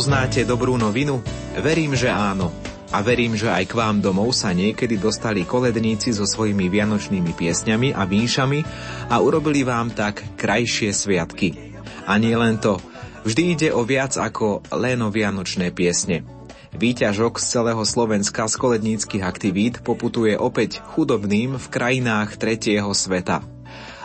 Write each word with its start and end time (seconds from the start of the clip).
Poznáte 0.00 0.48
dobrú 0.48 0.80
novinu? 0.80 1.20
Verím, 1.60 1.92
že 1.92 2.08
áno. 2.08 2.48
A 2.88 3.04
verím, 3.04 3.36
že 3.36 3.52
aj 3.52 3.68
k 3.68 3.76
vám 3.76 4.00
domov 4.00 4.32
sa 4.32 4.48
niekedy 4.56 4.96
dostali 4.96 5.44
koledníci 5.44 6.16
so 6.16 6.24
svojimi 6.24 6.72
vianočnými 6.72 7.36
piesňami 7.36 7.92
a 7.92 8.08
vínšami 8.08 8.64
a 9.12 9.20
urobili 9.20 9.60
vám 9.60 9.92
tak 9.92 10.24
krajšie 10.40 10.96
sviatky. 10.96 11.76
A 12.08 12.16
nie 12.16 12.32
len 12.32 12.56
to. 12.56 12.80
Vždy 13.28 13.42
ide 13.52 13.68
o 13.76 13.84
viac 13.84 14.16
ako 14.16 14.64
len 14.72 15.04
o 15.04 15.12
vianočné 15.12 15.68
piesne. 15.68 16.24
Výťažok 16.72 17.36
z 17.36 17.44
celého 17.60 17.84
Slovenska 17.84 18.48
z 18.48 18.56
koledníckých 18.56 19.20
aktivít 19.20 19.84
poputuje 19.84 20.32
opäť 20.32 20.80
chudobným 20.96 21.60
v 21.60 21.66
krajinách 21.68 22.40
tretieho 22.40 22.88
sveta. 22.96 23.44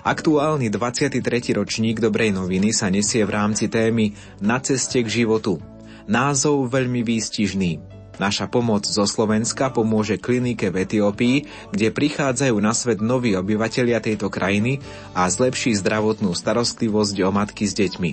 Aktuálny 0.04 0.68
23. 0.68 1.24
ročník 1.56 2.04
Dobrej 2.04 2.36
noviny 2.36 2.76
sa 2.76 2.92
nesie 2.92 3.24
v 3.24 3.32
rámci 3.32 3.72
témy 3.72 4.12
Na 4.44 4.60
ceste 4.60 5.00
k 5.00 5.08
životu– 5.24 5.56
Názov 6.06 6.70
veľmi 6.70 7.02
výstižný. 7.02 7.82
Naša 8.16 8.48
pomoc 8.48 8.88
zo 8.88 9.04
Slovenska 9.04 9.74
pomôže 9.74 10.16
klinike 10.16 10.72
v 10.72 10.88
Etiópii, 10.88 11.38
kde 11.74 11.92
prichádzajú 11.92 12.56
na 12.64 12.72
svet 12.72 13.04
noví 13.04 13.36
obyvatelia 13.36 14.00
tejto 14.00 14.32
krajiny 14.32 14.80
a 15.18 15.28
zlepší 15.28 15.76
zdravotnú 15.76 16.32
starostlivosť 16.32 17.16
o 17.26 17.30
matky 17.34 17.66
s 17.68 17.74
deťmi. 17.76 18.12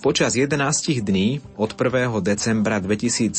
Počas 0.00 0.32
11 0.32 1.04
dní 1.04 1.44
od 1.60 1.76
1. 1.76 2.10
decembra 2.24 2.80
2017 2.80 3.36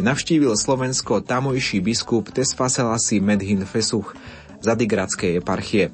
navštívil 0.00 0.54
Slovensko 0.54 1.18
tamojší 1.20 1.82
biskup 1.82 2.30
Tesfaselasi 2.30 3.18
Medhin 3.18 3.66
Fesuch 3.66 4.14
z 4.62 4.66
Adigradskej 4.70 5.42
eparchie. 5.42 5.90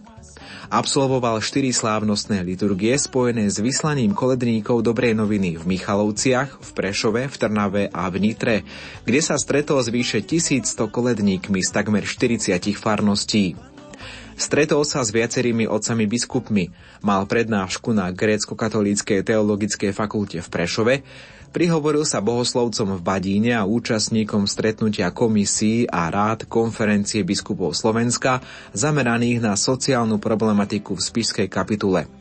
Absolvoval 0.67 1.39
štyri 1.39 1.71
slávnostné 1.71 2.43
liturgie 2.43 2.99
spojené 2.99 3.47
s 3.47 3.63
vyslaním 3.63 4.11
koledníkov 4.11 4.83
Dobrej 4.83 5.15
noviny 5.15 5.55
v 5.55 5.65
Michalovciach, 5.79 6.59
v 6.59 6.71
Prešove, 6.75 7.23
v 7.31 7.37
Trnave 7.39 7.85
a 7.87 8.11
v 8.11 8.17
Nitre, 8.19 8.57
kde 9.07 9.21
sa 9.23 9.39
stretol 9.39 9.79
s 9.79 9.95
vyše 9.95 10.27
1100 10.27 10.91
koledníkmi 10.91 11.63
z 11.63 11.71
takmer 11.71 12.03
40 12.03 12.59
farností. 12.75 13.55
Stretol 14.37 14.83
sa 14.85 15.07
s 15.07 15.15
viacerými 15.15 15.65
otcami 15.71 16.05
biskupmi, 16.05 16.69
mal 17.01 17.25
prednášku 17.25 17.95
na 17.95 18.13
grécko-katolíckej 18.13 19.25
teologickej 19.25 19.95
fakulte 19.95 20.43
v 20.43 20.49
Prešove, 20.51 20.95
Prihovoril 21.57 22.05
sa 22.05 22.21
bohoslovcom 22.21 23.01
v 23.01 23.01
Badíne 23.01 23.57
a 23.57 23.65
účastníkom 23.65 24.45
stretnutia 24.45 25.09
komisí 25.09 25.89
a 25.89 26.13
rád 26.13 26.45
konferencie 26.45 27.25
biskupov 27.25 27.73
Slovenska 27.73 28.45
zameraných 28.77 29.41
na 29.41 29.57
sociálnu 29.57 30.21
problematiku 30.21 30.93
v 30.93 31.01
spiskej 31.01 31.49
kapitule. 31.49 32.13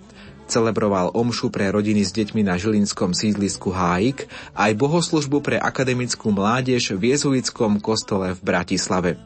Celebroval 0.48 1.12
omšu 1.12 1.52
pre 1.52 1.68
rodiny 1.68 2.08
s 2.08 2.16
deťmi 2.16 2.48
na 2.48 2.56
žilinskom 2.56 3.12
sídlisku 3.12 3.76
Hájik 3.76 4.24
aj 4.56 4.72
bohoslužbu 4.80 5.44
pre 5.44 5.60
akademickú 5.60 6.32
mládež 6.32 6.96
v 6.96 7.12
jezuitskom 7.12 7.84
kostole 7.84 8.32
v 8.32 8.40
Bratislave. 8.40 9.20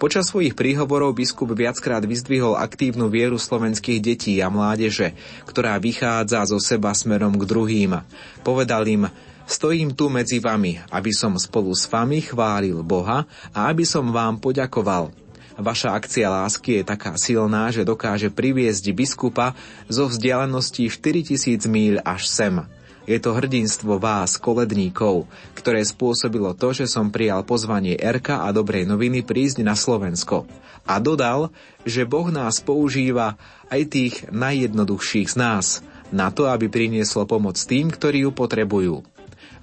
Počas 0.00 0.32
svojich 0.32 0.56
príhovorov 0.56 1.20
biskup 1.20 1.52
viackrát 1.52 2.00
vyzdvihol 2.00 2.56
aktívnu 2.56 3.12
vieru 3.12 3.36
slovenských 3.36 4.00
detí 4.00 4.40
a 4.40 4.48
mládeže, 4.48 5.12
ktorá 5.44 5.76
vychádza 5.76 6.48
zo 6.48 6.56
seba 6.56 6.96
smerom 6.96 7.36
k 7.36 7.44
druhým. 7.44 7.92
Povedal 8.40 8.88
im, 8.88 9.04
Stojím 9.44 9.92
tu 9.92 10.08
medzi 10.08 10.40
vami, 10.40 10.80
aby 10.88 11.12
som 11.12 11.36
spolu 11.36 11.76
s 11.76 11.84
vami 11.84 12.24
chválil 12.24 12.80
Boha 12.80 13.28
a 13.52 13.68
aby 13.68 13.84
som 13.84 14.08
vám 14.08 14.40
poďakoval. 14.40 15.12
Vaša 15.54 15.94
akcia 15.94 16.26
lásky 16.26 16.80
je 16.80 16.84
taká 16.88 17.14
silná, 17.14 17.70
že 17.70 17.86
dokáže 17.86 18.32
priviesť 18.32 18.90
biskupa 18.90 19.54
zo 19.86 20.10
vzdialenosti 20.10 20.90
4000 20.90 21.62
míľ 21.70 22.02
až 22.02 22.26
sem. 22.26 22.56
Je 23.04 23.20
to 23.20 23.36
hrdinstvo 23.36 24.00
vás, 24.00 24.40
koledníkov, 24.40 25.28
ktoré 25.52 25.84
spôsobilo 25.84 26.56
to, 26.56 26.72
že 26.72 26.88
som 26.88 27.12
prijal 27.12 27.44
pozvanie 27.44 28.00
Erka 28.00 28.42
a 28.42 28.50
dobrej 28.50 28.88
noviny 28.88 29.20
prísť 29.20 29.60
na 29.60 29.76
Slovensko. 29.76 30.48
A 30.88 30.96
dodal, 30.98 31.52
že 31.84 32.08
Boh 32.08 32.32
nás 32.32 32.64
používa 32.64 33.36
aj 33.68 33.80
tých 33.92 34.14
najjednoduchších 34.32 35.30
z 35.30 35.36
nás, 35.36 35.66
na 36.08 36.32
to, 36.32 36.48
aby 36.48 36.72
prinieslo 36.72 37.28
pomoc 37.28 37.60
tým, 37.60 37.92
ktorí 37.92 38.24
ju 38.24 38.32
potrebujú. 38.32 39.13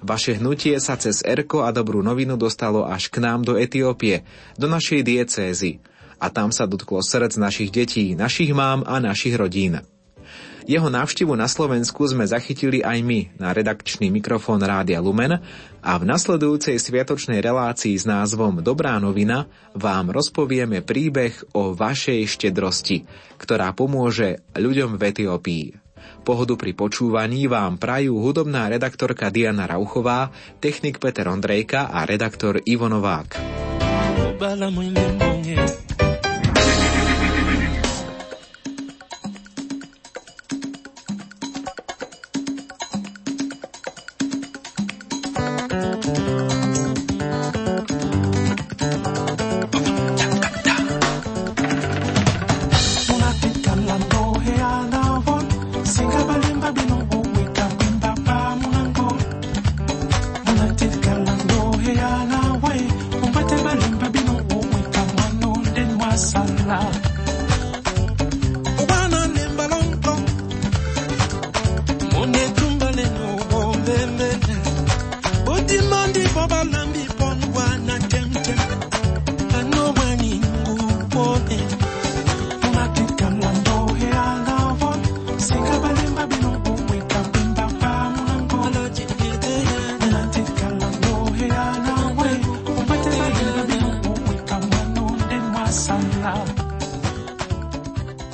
Vaše 0.02 0.42
hnutie 0.42 0.74
sa 0.82 0.98
cez 0.98 1.22
Erko 1.22 1.62
a 1.62 1.70
dobrú 1.70 2.02
novinu 2.02 2.34
dostalo 2.34 2.82
až 2.82 3.06
k 3.06 3.22
nám 3.22 3.46
do 3.46 3.54
Etiópie, 3.54 4.26
do 4.58 4.66
našej 4.66 5.06
diecézy. 5.06 5.78
A 6.18 6.26
tam 6.26 6.50
sa 6.50 6.66
dotklo 6.66 7.02
srdc 7.02 7.38
našich 7.38 7.70
detí, 7.70 8.18
našich 8.18 8.50
mám 8.50 8.82
a 8.82 8.98
našich 8.98 9.38
rodín. 9.38 9.78
Jeho 10.62 10.86
návštevu 10.86 11.34
na 11.34 11.50
Slovensku 11.50 12.06
sme 12.06 12.22
zachytili 12.22 12.86
aj 12.86 12.98
my 13.02 13.34
na 13.34 13.50
redakčný 13.50 14.14
mikrofón 14.14 14.62
Rádia 14.62 15.02
Lumen 15.02 15.42
a 15.82 15.92
v 15.98 16.04
nasledujúcej 16.06 16.78
sviatočnej 16.78 17.42
relácii 17.42 17.98
s 17.98 18.06
názvom 18.06 18.62
Dobrá 18.62 18.94
novina 19.02 19.50
vám 19.74 20.14
rozpovieme 20.14 20.78
príbeh 20.86 21.34
o 21.50 21.74
vašej 21.74 22.30
štedrosti, 22.30 23.02
ktorá 23.42 23.74
pomôže 23.74 24.38
ľuďom 24.54 24.94
v 24.94 25.02
Etiópii. 25.02 25.81
Pohodu 26.22 26.54
pri 26.54 26.70
počúvaní 26.70 27.50
vám 27.50 27.82
prajú 27.82 28.14
hudobná 28.22 28.70
redaktorka 28.70 29.34
Diana 29.34 29.66
Rauchová, 29.66 30.30
technik 30.62 31.02
Peter 31.02 31.26
Ondrejka 31.26 31.90
a 31.90 32.06
redaktor 32.06 32.62
Ivo 32.62 32.86
Novák. 32.86 33.42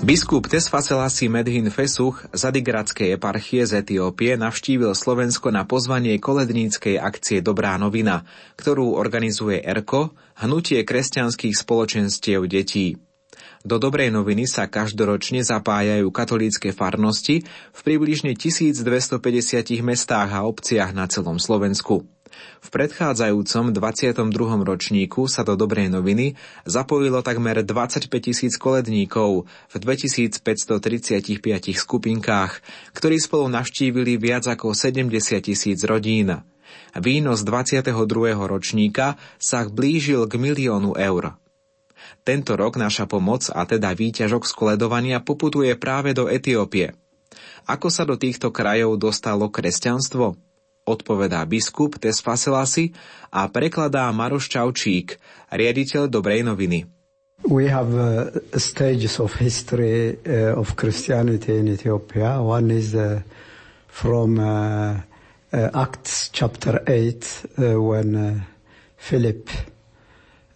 Biskup 0.09 0.49
Tesfacelasi 0.49 1.29
Medhin 1.29 1.69
Fesuch 1.69 2.25
z 2.33 2.49
Adigradskej 2.49 3.21
eparchie 3.21 3.69
z 3.69 3.85
Etiópie 3.85 4.41
navštívil 4.41 4.97
Slovensko 4.97 5.53
na 5.53 5.69
pozvanie 5.69 6.17
koledníckej 6.17 6.97
akcie 6.97 7.45
Dobrá 7.45 7.77
novina, 7.77 8.25
ktorú 8.57 8.97
organizuje 8.97 9.61
ERKO, 9.61 10.17
hnutie 10.41 10.81
kresťanských 10.89 11.53
spoločenstiev 11.53 12.41
detí. 12.49 12.97
Do 13.69 13.77
Dobrej 13.77 14.09
noviny 14.09 14.49
sa 14.49 14.65
každoročne 14.65 15.45
zapájajú 15.45 16.09
katolícke 16.09 16.73
farnosti 16.73 17.45
v 17.77 17.81
približne 17.85 18.33
1250 18.33 19.13
mestách 19.85 20.31
a 20.33 20.49
obciach 20.49 20.97
na 20.97 21.05
celom 21.05 21.37
Slovensku. 21.37 22.09
V 22.59 22.69
predchádzajúcom 22.75 23.71
22. 23.71 24.29
ročníku 24.67 25.31
sa 25.31 25.47
do 25.47 25.55
Dobrej 25.55 25.95
noviny 25.95 26.35
zapojilo 26.67 27.23
takmer 27.23 27.63
25 27.63 28.11
tisíc 28.19 28.55
koledníkov 28.59 29.47
v 29.71 29.75
2535 29.79 30.83
skupinkách, 31.75 32.53
ktorí 32.93 33.17
spolu 33.23 33.47
navštívili 33.53 34.19
viac 34.19 34.51
ako 34.51 34.75
70 34.75 35.15
tisíc 35.43 35.79
rodín. 35.87 36.45
Výnos 36.99 37.47
22. 37.47 37.95
ročníka 38.45 39.17
sa 39.39 39.65
blížil 39.69 40.27
k 40.27 40.35
miliónu 40.37 40.99
eur. 40.99 41.39
Tento 42.25 42.55
rok 42.55 42.77
naša 42.77 43.09
pomoc 43.09 43.49
a 43.51 43.65
teda 43.65 43.93
výťažok 43.93 44.43
z 44.47 44.53
koledovania 44.55 45.19
poputuje 45.21 45.75
práve 45.75 46.15
do 46.15 46.29
Etiópie. 46.29 46.95
Ako 47.69 47.93
sa 47.93 48.09
do 48.09 48.17
týchto 48.17 48.49
krajov 48.49 48.97
dostalo 48.97 49.53
kresťanstvo? 49.53 50.48
Odpovedá 50.89 51.45
biskup 51.45 52.01
Tesfaselasi 52.01 52.97
a 53.29 53.45
prekladá 53.53 54.09
Maroš 54.09 54.49
Čaučík, 54.49 55.21
riaditeľ 55.53 56.09
Dobrej 56.09 56.49
noviny. 56.49 56.89
We 57.45 57.71
have 57.71 57.95
uh, 57.95 58.35
stages 58.59 59.21
of 59.23 59.37
history 59.39 60.19
uh, 60.27 60.59
of 60.59 60.75
Christianity 60.75 61.55
in 61.55 61.69
Ethiopia. 61.71 62.43
One 62.43 62.73
is 62.75 62.97
uh, 62.97 63.23
from 63.87 64.41
uh, 64.41 64.99
uh, 65.53 65.71
Acts 65.75 66.31
chapter 66.35 66.83
8 66.83 66.89
uh, 66.89 67.79
when 67.79 68.09
uh, 68.17 68.41
Philip 68.97 69.49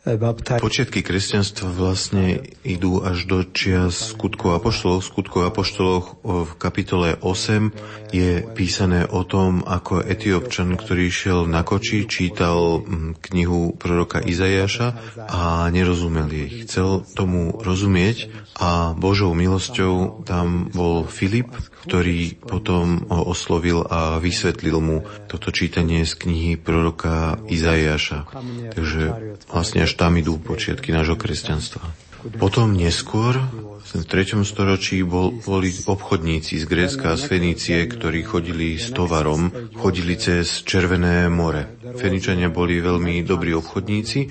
Počiatky 0.03 0.99
kresťanstva 0.99 1.71
vlastne 1.71 2.43
idú 2.67 3.07
až 3.07 3.23
do 3.23 3.47
čias 3.47 4.11
skutkov 4.11 4.59
apoštolov. 4.59 4.99
Skutkov 4.99 5.47
apoštolov 5.47 6.27
v 6.27 6.53
kapitole 6.59 7.15
8 7.23 7.71
je 8.11 8.43
písané 8.51 9.07
o 9.07 9.23
tom, 9.23 9.63
ako 9.63 10.03
etiopčan, 10.03 10.75
ktorý 10.75 11.07
šiel 11.07 11.41
na 11.47 11.63
koči, 11.63 12.11
čítal 12.11 12.83
knihu 13.31 13.79
proroka 13.79 14.19
Izajaša 14.19 15.23
a 15.31 15.71
nerozumel 15.71 16.27
jej. 16.35 16.67
Chcel 16.67 17.07
tomu 17.15 17.63
rozumieť 17.63 18.27
a 18.59 18.99
Božou 18.99 19.31
milosťou 19.39 20.27
tam 20.27 20.67
bol 20.75 21.07
Filip, 21.07 21.55
ktorý 21.87 22.43
potom 22.43 23.07
ho 23.07 23.23
oslovil 23.31 23.87
a 23.87 24.19
vysvetlil 24.19 24.83
mu 24.83 25.07
toto 25.31 25.55
čítanie 25.55 26.03
z 26.03 26.27
knihy 26.27 26.53
proroka 26.59 27.39
Izajaša. 27.47 28.27
Takže 28.75 29.03
vlastne 29.47 29.87
až 29.87 29.92
tam 29.95 30.17
idú 30.19 30.39
počiatky 30.39 30.91
nášho 30.93 31.17
kresťanstva. 31.19 31.83
Potom 32.39 32.79
neskôr, 32.79 33.35
v 33.83 34.07
3. 34.07 34.47
storočí, 34.47 35.03
bol, 35.03 35.35
boli 35.43 35.75
obchodníci 35.75 36.55
z 36.63 36.65
Grécka 36.71 37.13
a 37.13 37.19
z 37.19 37.27
Fenície, 37.27 37.83
ktorí 37.91 38.23
chodili 38.23 38.79
s 38.79 38.95
tovarom, 38.95 39.51
chodili 39.75 40.15
cez 40.15 40.63
Červené 40.63 41.27
more. 41.27 41.83
Feničania 41.99 42.47
boli 42.47 42.79
veľmi 42.79 43.27
dobrí 43.27 43.51
obchodníci 43.59 44.31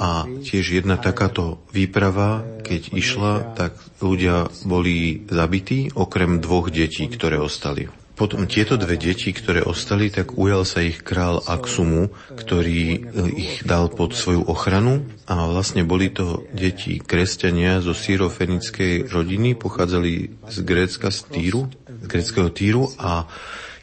a 0.00 0.24
tiež 0.24 0.80
jedna 0.80 0.96
takáto 0.96 1.60
výprava, 1.76 2.40
keď 2.64 2.96
išla, 2.96 3.32
tak 3.52 3.76
ľudia 4.00 4.48
boli 4.64 5.28
zabití, 5.28 5.92
okrem 5.92 6.40
dvoch 6.40 6.72
detí, 6.72 7.04
ktoré 7.04 7.36
ostali. 7.36 7.92
Potom 8.16 8.48
tieto 8.48 8.80
dve 8.80 8.96
deti, 8.96 9.28
ktoré 9.28 9.60
ostali, 9.60 10.08
tak 10.08 10.40
ujal 10.40 10.64
sa 10.64 10.80
ich 10.80 11.04
král 11.04 11.44
Aksumu, 11.44 12.08
ktorý 12.32 12.80
eh, 12.88 12.98
ich 13.36 13.54
dal 13.68 13.92
pod 13.92 14.16
svoju 14.16 14.48
ochranu 14.48 15.04
a 15.28 15.44
vlastne 15.44 15.84
boli 15.84 16.08
to 16.08 16.48
deti 16.56 16.96
kresťania 16.96 17.84
zo 17.84 17.92
sírofenickej 17.92 19.12
rodiny, 19.12 19.52
pochádzali 19.60 20.32
z 20.48 20.56
Grécka, 20.64 21.12
z 21.12 21.28
Týru, 21.28 21.68
z 21.84 22.06
gréckého 22.08 22.48
Týru 22.48 22.88
a 22.96 23.28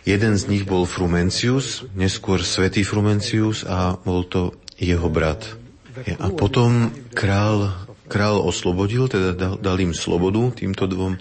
jeden 0.01 0.33
z 0.33 0.49
nich 0.49 0.65
bol 0.65 0.89
Frumencius, 0.89 1.85
neskôr 1.93 2.41
svätý 2.41 2.81
Frumencius 2.81 3.61
a 3.69 4.01
bol 4.01 4.25
to 4.25 4.57
jeho 4.81 5.13
brat. 5.13 5.45
A 6.17 6.33
potom 6.33 6.89
král 7.13 7.69
král 8.13 8.37
oslobodil, 8.37 9.09
teda 9.09 9.57
dal, 9.57 9.77
im 9.81 9.97
slobodu 9.97 10.53
týmto 10.53 10.85
dvom 10.85 11.17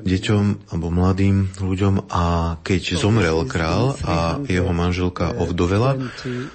deťom 0.00 0.72
alebo 0.72 0.86
mladým 0.88 1.52
ľuďom 1.60 2.08
a 2.08 2.56
keď 2.64 2.96
zomrel 2.96 3.44
král 3.44 3.92
a 4.08 4.40
jeho 4.48 4.72
manželka 4.72 5.36
ovdovela, 5.36 6.00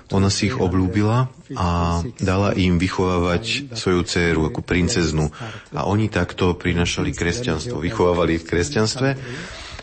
ona 0.09 0.33
si 0.33 0.49
ich 0.49 0.57
oblúbila 0.57 1.29
a 1.53 2.01
dala 2.17 2.57
im 2.57 2.81
vychovávať 2.81 3.69
svoju 3.77 4.01
dceru 4.09 4.41
ako 4.49 4.65
princeznu. 4.65 5.29
A 5.77 5.85
oni 5.85 6.09
takto 6.09 6.57
prinašali 6.57 7.13
kresťanstvo, 7.13 7.77
vychovávali 7.77 8.41
v 8.41 8.47
kresťanstve 8.49 9.09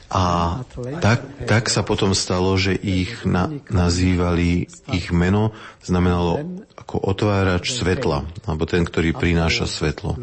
a 0.07 0.25
tak, 1.03 1.27
tak 1.51 1.67
sa 1.67 1.83
potom 1.83 2.15
stalo, 2.15 2.55
že 2.55 2.79
ich 2.79 3.27
na, 3.27 3.51
nazývali, 3.67 4.71
ich 4.95 5.11
meno 5.11 5.51
znamenalo 5.83 6.63
ako 6.87 7.03
otvárač 7.03 7.75
svetla, 7.75 8.23
alebo 8.47 8.63
ten, 8.63 8.87
ktorý 8.87 9.11
prináša 9.11 9.67
svetlo. 9.67 10.15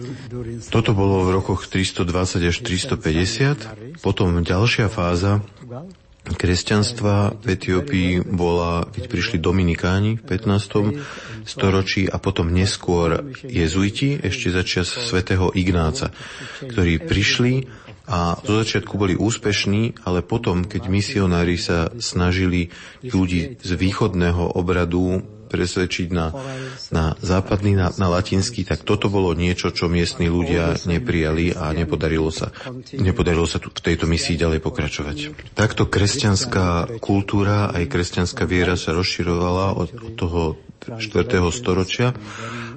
Toto 0.72 0.96
bolo 0.96 1.28
v 1.28 1.36
rokoch 1.36 1.68
320 1.68 2.40
až 2.40 2.58
350. 2.64 4.00
Potom 4.00 4.40
ďalšia 4.40 4.88
fáza 4.88 5.44
kresťanstva 6.24 7.36
v 7.36 7.46
Etiópii 7.60 8.24
bola, 8.24 8.88
keď 8.88 9.12
prišli 9.12 9.44
Dominikáni 9.44 10.16
v 10.16 10.24
15. 10.24 11.44
storočí 11.44 12.08
a 12.08 12.16
potom 12.16 12.48
neskôr 12.48 13.36
jezuiti, 13.44 14.16
ešte 14.24 14.56
začias 14.56 14.88
svätého 14.88 15.52
Ignáca, 15.52 16.16
ktorí 16.64 17.04
prišli 17.04 17.68
a 18.08 18.40
zo 18.40 18.64
začiatku 18.64 18.96
boli 18.96 19.20
úspešní, 19.20 20.08
ale 20.08 20.24
potom, 20.24 20.64
keď 20.64 20.88
misionári 20.88 21.60
sa 21.60 21.92
snažili 22.00 22.72
ľudí 23.04 23.60
z 23.60 23.70
východného 23.76 24.56
obradu 24.56 25.28
presvedčiť 25.54 26.10
na, 26.10 26.34
na 26.90 27.14
západný, 27.22 27.78
na, 27.78 27.94
na 27.94 28.10
latinský, 28.10 28.66
tak 28.66 28.82
toto 28.82 29.14
bolo 29.14 29.38
niečo, 29.38 29.70
čo 29.70 29.86
miestni 29.86 30.26
ľudia 30.26 30.82
neprijali 30.90 31.54
a 31.54 31.70
nepodarilo 31.78 32.34
sa, 32.34 32.50
nepodarilo 32.98 33.46
sa 33.46 33.62
tu 33.62 33.70
v 33.70 33.86
tejto 33.86 34.10
misii 34.10 34.34
ďalej 34.34 34.66
pokračovať. 34.66 35.18
Takto 35.54 35.86
kresťanská 35.86 36.98
kultúra 36.98 37.70
aj 37.70 37.86
kresťanská 37.86 38.50
viera 38.50 38.74
sa 38.74 38.98
rozširovala 38.98 39.78
od, 39.78 39.90
od 39.94 40.14
toho 40.18 40.42
4. 40.84 41.40
storočia 41.54 42.12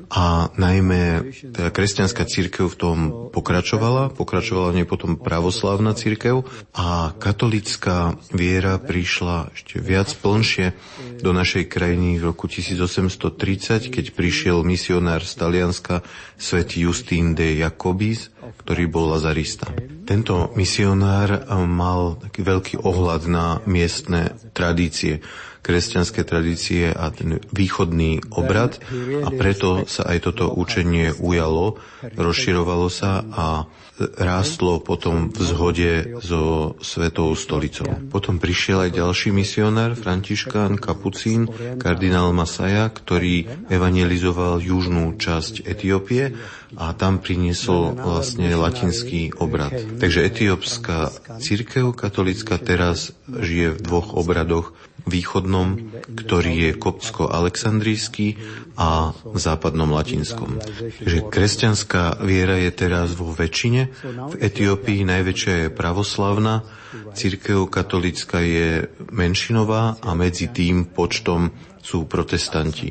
a 0.07 0.55
najmä 0.55 1.35
teda 1.51 1.75
kresťanská 1.75 2.23
církev 2.27 2.71
v 2.71 2.77
tom 2.79 2.99
pokračovala, 3.35 4.15
pokračovala 4.15 4.71
v 4.71 4.77
nej 4.83 4.87
potom 4.87 5.19
pravoslavná 5.19 5.99
církev 5.99 6.47
a 6.75 7.11
katolická 7.19 8.15
viera 8.31 8.79
prišla 8.79 9.51
ešte 9.51 9.83
viac 9.83 10.11
plnšie 10.15 10.77
do 11.19 11.31
našej 11.35 11.67
krajiny 11.67 12.23
v 12.23 12.31
roku 12.31 12.47
1830, 12.47 13.91
keď 13.91 14.05
prišiel 14.15 14.63
misionár 14.63 15.27
z 15.27 15.33
Talianska 15.35 16.07
svätý 16.39 16.87
Justín 16.87 17.35
de 17.35 17.59
Jacobis, 17.59 18.31
ktorý 18.63 18.87
bol 18.87 19.11
lazarista. 19.11 19.67
Tento 20.07 20.55
misionár 20.55 21.51
mal 21.67 22.19
taký 22.23 22.47
veľký 22.47 22.75
ohľad 22.83 23.23
na 23.27 23.59
miestne 23.67 24.39
tradície 24.55 25.19
kresťanské 25.67 26.23
tradície 26.23 26.95
a 26.95 27.11
ten 27.11 27.43
východný 27.51 28.23
obrad 28.31 28.79
a 29.27 29.29
preto 29.35 29.83
sa 29.91 30.07
aj 30.07 30.31
toto 30.31 30.55
učenie 30.55 31.11
ujalo, 31.19 31.83
rozširovalo 32.15 32.87
sa 32.87 33.27
a 33.27 33.67
rástlo 33.99 34.79
potom 34.85 35.33
v 35.33 35.41
zhode 35.41 35.93
so 36.21 36.77
Svetou 36.85 37.33
stolicou. 37.33 37.89
Potom 38.13 38.37
prišiel 38.37 38.89
aj 38.89 38.91
ďalší 38.93 39.33
misionár, 39.33 39.97
Františkán 39.97 40.77
Kapucín, 40.77 41.49
kardinál 41.81 42.37
Masaja, 42.37 42.93
ktorý 42.93 43.49
evangelizoval 43.73 44.61
južnú 44.61 45.17
časť 45.17 45.65
Etiópie 45.65 46.37
a 46.77 46.93
tam 46.93 47.25
priniesol 47.25 47.97
vlastne 47.97 48.53
latinský 48.53 49.33
obrad. 49.41 49.73
Takže 49.97 50.29
etiópska 50.29 51.09
církev 51.41 51.97
katolická 51.97 52.61
teraz 52.61 53.17
žije 53.25 53.81
v 53.81 53.81
dvoch 53.81 54.13
obradoch 54.13 54.77
východnom, 55.07 55.95
ktorý 56.03 56.53
je 56.67 56.71
koptsko-aleksandrijský 56.83 58.37
a 58.75 59.15
západnom 59.39 59.95
latinskom. 59.95 60.59
Takže 60.59 61.31
kresťanská 61.31 62.21
viera 62.27 62.59
je 62.59 62.71
teraz 62.75 63.15
vo 63.15 63.31
väčšine. 63.31 63.95
V 64.03 64.35
Etiópii 64.35 65.07
najväčšia 65.07 65.55
je 65.67 65.69
pravoslavná, 65.71 66.67
církev 67.15 67.71
katolická 67.71 68.43
je 68.43 68.91
menšinová 69.15 70.03
a 70.03 70.11
medzi 70.19 70.51
tým 70.51 70.91
počtom 70.91 71.55
sú 71.87 72.03
protestanti. 72.11 72.91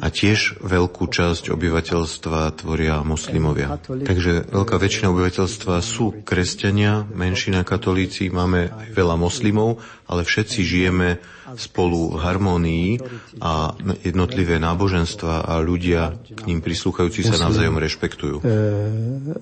A 0.00 0.08
tiež 0.08 0.64
veľkú 0.64 1.04
časť 1.12 1.52
obyvateľstva 1.52 2.56
tvoria 2.56 3.04
moslimovia. 3.04 3.76
Takže 3.84 4.48
veľká 4.48 4.80
väčšina 4.80 5.12
obyvateľstva 5.12 5.84
sú 5.84 6.24
kresťania, 6.24 7.04
menšina 7.12 7.60
katolíci, 7.68 8.32
máme 8.32 8.72
aj 8.72 8.96
veľa 8.96 9.20
moslimov, 9.20 9.84
ale 10.08 10.24
všetci 10.24 10.60
žijeme 10.64 11.20
spolu 11.60 12.14
v 12.14 12.18
harmónii 12.22 12.88
a 13.42 13.74
jednotlivé 14.06 14.56
náboženstva 14.62 15.50
a 15.50 15.58
ľudia 15.60 16.16
k 16.22 16.40
ním 16.46 16.62
prislúchajúci 16.62 17.26
sa 17.26 17.36
navzájom 17.36 17.76
rešpektujú. 17.76 18.36
Uh, 18.40 19.36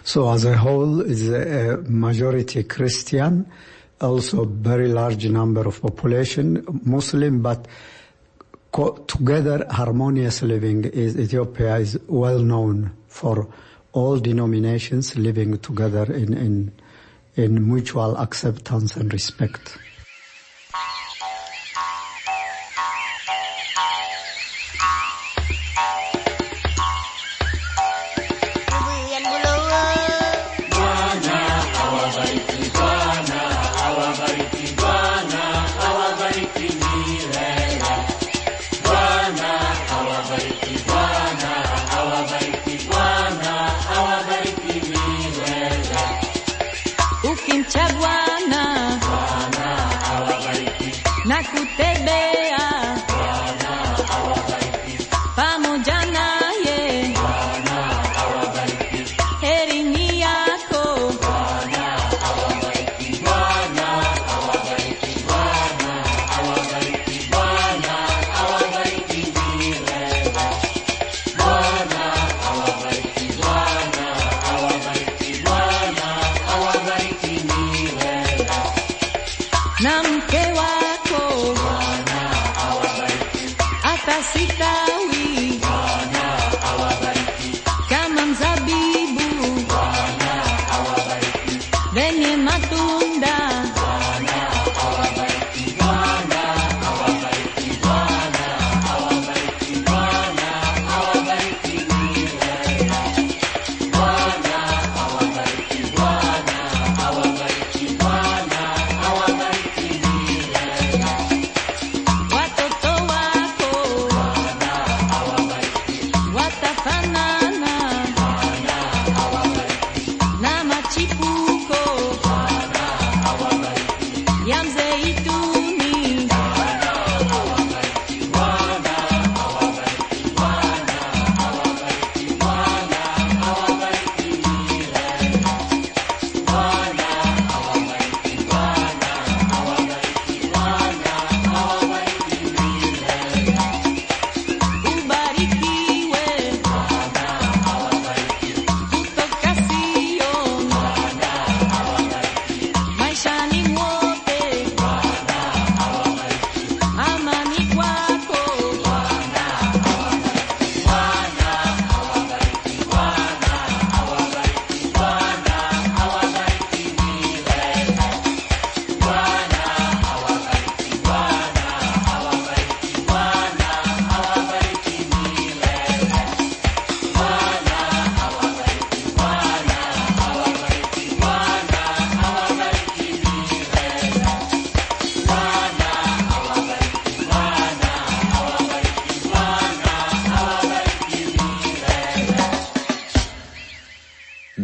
So 0.00 0.32
as 0.32 0.48
a 0.48 0.56
whole 0.56 1.04
is 1.04 1.28
a 1.28 1.76
majority 1.84 2.64
Christian 2.64 3.44
also 4.00 4.44
very 4.44 4.88
large 4.88 5.26
number 5.28 5.66
of 5.66 5.80
population 5.80 6.64
Muslim, 6.84 7.42
but 7.42 7.66
co- 8.72 8.96
together 9.06 9.66
harmonious 9.70 10.42
living 10.42 10.84
is 10.84 11.16
Ethiopia 11.18 11.76
is 11.76 11.98
well 12.08 12.38
known 12.38 12.92
for 13.08 13.48
all 13.92 14.18
denominations 14.18 15.16
living 15.16 15.58
together 15.58 16.04
in, 16.12 16.32
in, 16.32 16.72
in 17.36 17.68
mutual 17.68 18.16
acceptance 18.16 18.96
and 18.96 19.12
respect. 19.12 19.76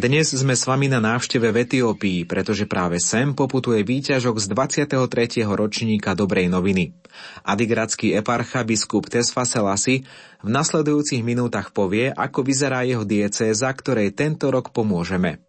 Dnes 0.07 0.31
sme 0.31 0.55
s 0.55 0.63
vami 0.63 0.87
na 0.87 1.03
návšteve 1.03 1.51
v 1.51 1.67
Etiópii, 1.67 2.23
pretože 2.23 2.63
práve 2.63 2.95
sem 2.95 3.35
poputuje 3.35 3.83
výťažok 3.83 4.39
z 4.39 4.45
23. 4.55 5.43
ročníka 5.43 6.15
Dobrej 6.15 6.47
noviny. 6.47 6.95
Adigradský 7.43 8.15
eparcha 8.15 8.63
biskup 8.63 9.11
Tesfa 9.11 9.43
Selasi 9.43 10.07
v 10.39 10.47
nasledujúcich 10.47 11.27
minútach 11.27 11.75
povie, 11.75 12.07
ako 12.07 12.39
vyzerá 12.39 12.87
jeho 12.87 13.03
diecéza, 13.03 13.67
ktorej 13.67 14.15
tento 14.15 14.47
rok 14.47 14.71
pomôžeme. 14.71 15.43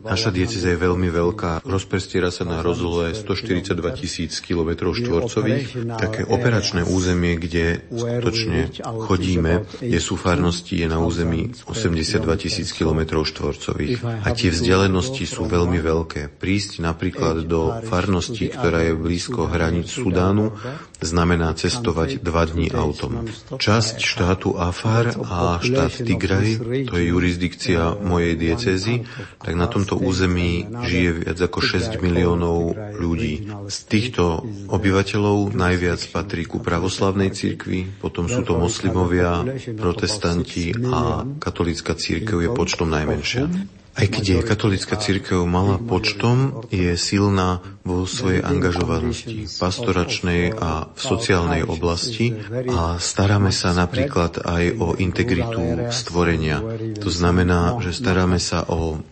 Naša 0.00 0.30
dieceza 0.30 0.68
je 0.70 0.78
veľmi 0.78 1.10
veľká, 1.10 1.66
rozprestiera 1.66 2.30
sa 2.30 2.46
na 2.46 2.62
rozlohe 2.62 3.10
142 3.18 3.74
tisíc 3.98 4.38
km 4.38 4.94
štvorcových. 4.94 5.90
Také 5.98 6.22
operačné 6.22 6.86
územie, 6.86 7.34
kde 7.34 7.82
skutočne 7.90 8.70
chodíme, 8.78 9.66
kde 9.82 9.98
sú 9.98 10.14
farnosti, 10.14 10.78
je 10.78 10.86
na 10.86 11.02
území 11.02 11.50
82 11.66 12.22
tisíc 12.38 12.70
km 12.70 13.26
štvorcových. 13.26 14.06
A 14.06 14.30
tie 14.30 14.54
vzdialenosti 14.54 15.26
sú 15.26 15.50
veľmi 15.50 15.82
veľké. 15.82 16.30
Prísť 16.30 16.78
napríklad 16.78 17.42
do 17.50 17.74
farnosti, 17.90 18.54
ktorá 18.54 18.86
je 18.86 18.94
blízko 18.94 19.50
hraníc 19.50 19.98
Sudánu, 19.98 20.54
znamená 21.02 21.50
cestovať 21.58 22.22
dva 22.22 22.46
dní 22.46 22.70
autom. 22.70 23.26
Časť 23.58 23.98
štátu 23.98 24.54
Afar 24.54 25.10
a 25.18 25.39
štát 25.60 25.92
Tigray, 26.04 26.60
to 26.86 26.94
je 27.00 27.04
jurisdikcia 27.10 27.96
mojej 28.00 28.34
diecézy, 28.36 28.94
tak 29.40 29.54
na 29.56 29.66
tomto 29.66 29.96
území 29.96 30.68
žije 30.68 31.10
viac 31.24 31.38
ako 31.40 31.58
6 31.58 32.02
miliónov 32.04 32.76
ľudí. 32.96 33.48
Z 33.70 33.78
týchto 33.88 34.44
obyvateľov 34.68 35.56
najviac 35.56 36.00
patrí 36.12 36.44
ku 36.44 36.60
pravoslavnej 36.60 37.32
cirkvi, 37.32 37.88
potom 37.98 38.28
sú 38.28 38.44
to 38.44 38.60
moslimovia, 38.60 39.42
protestanti 39.76 40.76
a 40.76 41.24
katolická 41.40 41.96
církev 41.96 42.44
je 42.44 42.50
počtom 42.52 42.92
najmenšia. 42.92 43.79
Aj 43.90 44.06
keď 44.06 44.24
je 44.24 44.46
katolická 44.46 44.94
církev 44.96 45.42
malá 45.44 45.76
počtom, 45.76 46.62
je 46.70 46.94
silná 46.94 47.58
vo 47.82 48.06
svojej 48.06 48.40
angažovanosti 48.40 49.50
pastoračnej 49.50 50.54
a 50.54 50.86
v 50.88 51.00
sociálnej 51.00 51.62
oblasti 51.66 52.30
a 52.70 52.96
staráme 53.02 53.50
sa 53.50 53.74
napríklad 53.74 54.46
aj 54.46 54.64
o 54.78 54.88
integritu 54.94 55.90
stvorenia. 55.90 56.62
To 57.02 57.10
znamená, 57.10 57.76
že 57.82 57.90
staráme 57.90 58.38
sa 58.38 58.62
o 58.70 59.02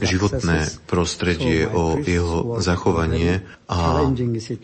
životné 0.00 0.68
prostredie, 0.88 1.68
o 1.68 2.00
jeho 2.00 2.58
zachovanie 2.60 3.44
a 3.68 4.00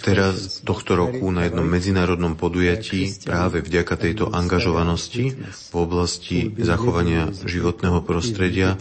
teraz 0.00 0.64
tohto 0.64 0.96
roku 0.96 1.28
na 1.28 1.44
jednom 1.44 1.68
medzinárodnom 1.68 2.40
podujatí 2.40 3.20
práve 3.20 3.60
vďaka 3.60 3.94
tejto 4.00 4.32
angažovanosti 4.32 5.36
v 5.52 5.74
oblasti 5.76 6.48
zachovania 6.56 7.28
životného 7.44 8.00
prostredia 8.00 8.80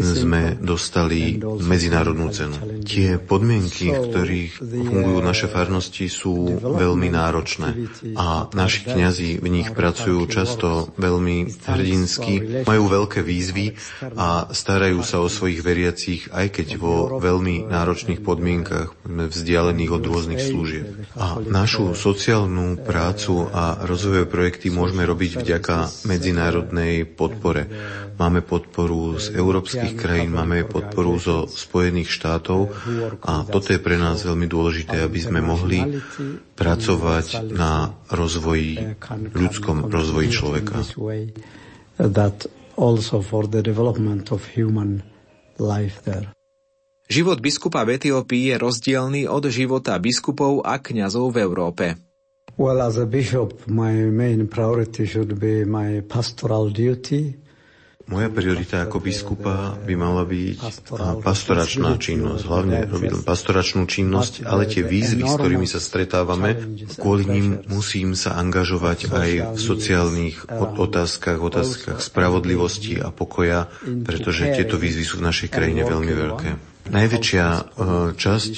sme 0.00 0.56
dostali 0.56 1.36
medzinárodnú 1.42 2.32
cenu. 2.32 2.56
Tie 2.80 3.20
podmienky, 3.20 3.92
v 3.92 4.00
ktorých 4.08 4.52
fungujú 4.64 5.20
naše 5.20 5.52
farnosti, 5.52 6.08
sú 6.08 6.56
veľmi 6.56 7.12
náročné. 7.12 7.68
a 8.16 8.48
naši 8.56 8.88
kňazi 8.88 9.30
v 9.44 9.48
nich 9.52 9.68
pracujú 9.76 10.24
často 10.32 10.88
veľmi 10.96 11.60
hrdinsky, 11.68 12.64
majú 12.64 12.84
veľké 12.88 13.20
výzvy 13.20 13.76
a 14.16 14.48
starajú 14.48 15.04
sa 15.04 15.20
o 15.20 15.28
svojich 15.28 15.57
veriacich, 15.60 16.20
aj 16.30 16.46
keď 16.54 16.68
vo 16.78 17.18
veľmi 17.18 17.68
náročných 17.68 18.20
podmienkach, 18.22 18.94
vzdialených 19.06 19.90
od 19.92 20.02
rôznych 20.02 20.42
služieb. 20.42 20.86
A 21.18 21.38
našu 21.42 21.92
sociálnu 21.94 22.78
prácu 22.80 23.48
a 23.50 23.82
rozvojové 23.84 24.26
projekty 24.28 24.70
môžeme 24.70 25.04
robiť 25.04 25.42
vďaka 25.42 26.06
medzinárodnej 26.08 27.04
podpore. 27.08 27.66
Máme 28.18 28.42
podporu 28.42 29.14
z 29.22 29.30
európskych 29.30 29.94
krajín, 29.94 30.34
máme 30.34 30.66
podporu 30.66 31.22
zo 31.22 31.46
Spojených 31.46 32.10
štátov 32.10 32.74
a 33.22 33.46
toto 33.46 33.70
je 33.70 33.78
pre 33.78 33.94
nás 33.94 34.26
veľmi 34.26 34.50
dôležité, 34.50 35.06
aby 35.06 35.20
sme 35.22 35.38
mohli 35.38 36.02
pracovať 36.58 37.46
na 37.54 37.94
rozvoji, 38.10 38.98
ľudskom 39.38 39.86
rozvoji 39.86 40.28
človeka. 40.34 40.82
Also 42.78 43.22
for 43.22 43.50
the 43.50 43.58
development 43.58 44.30
of 44.30 44.46
human 44.54 45.02
life 45.60 46.02
there. 46.06 46.30
Život 47.08 47.40
biskupa 47.40 47.88
v 47.88 47.96
Etiópii 47.96 48.52
je 48.52 48.56
rozdielný 48.60 49.22
od 49.32 49.48
života 49.48 49.96
biskupov 49.96 50.60
a 50.60 50.76
kňazov 50.76 51.32
v 51.32 51.36
Európe. 51.40 51.84
Well, 52.58 52.82
as 52.84 52.98
a 52.98 53.06
bishop, 53.06 53.70
my 53.70 54.10
main 54.10 54.50
priority 54.50 55.06
should 55.06 55.38
be 55.38 55.64
my 55.64 56.02
pastoral 56.04 56.68
duty. 56.68 57.47
Moja 58.08 58.32
priorita 58.32 58.88
ako 58.88 59.04
biskupa 59.04 59.76
by 59.84 59.94
mala 59.94 60.24
byť 60.24 60.88
pastoračná 61.20 62.00
činnosť. 62.00 62.42
Hlavne 62.48 62.88
robiť 62.88 63.20
pastoračnú 63.20 63.84
činnosť, 63.84 64.48
ale 64.48 64.64
tie 64.64 64.80
výzvy, 64.80 65.28
s 65.28 65.36
ktorými 65.36 65.68
sa 65.68 65.76
stretávame, 65.76 66.56
kvôli 66.96 67.28
ním 67.28 67.46
musím 67.68 68.16
sa 68.16 68.40
angažovať 68.40 69.12
aj 69.12 69.30
v 69.52 69.60
sociálnych 69.60 70.48
otázkach, 70.56 71.36
otázkach 71.36 72.00
spravodlivosti 72.00 72.96
a 72.96 73.12
pokoja, 73.12 73.68
pretože 73.84 74.56
tieto 74.56 74.80
výzvy 74.80 75.04
sú 75.04 75.20
v 75.20 75.28
našej 75.28 75.48
krajine 75.52 75.84
veľmi 75.84 76.12
veľké. 76.16 76.50
Najväčšia 76.88 77.44
e, 77.44 77.60
časť, 78.16 78.52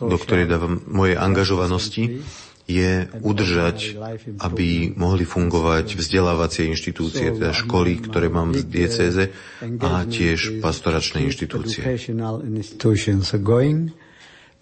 do 0.00 0.16
ktorej 0.16 0.48
dávam 0.48 0.80
mojej 0.88 1.20
angažovanosti, 1.20 2.24
je 2.64 3.08
udržať, 3.20 4.00
aby 4.40 4.96
mohli 4.96 5.28
fungovať 5.28 6.00
vzdelávacie 6.00 6.64
inštitúcie, 6.72 7.36
teda 7.36 7.52
školy, 7.52 8.00
ktoré 8.00 8.32
mám 8.32 8.56
v 8.56 8.64
diecéze 8.64 9.28
a 9.60 10.08
tiež 10.08 10.64
pastoračné 10.64 11.28
inštitúcie. 11.28 11.84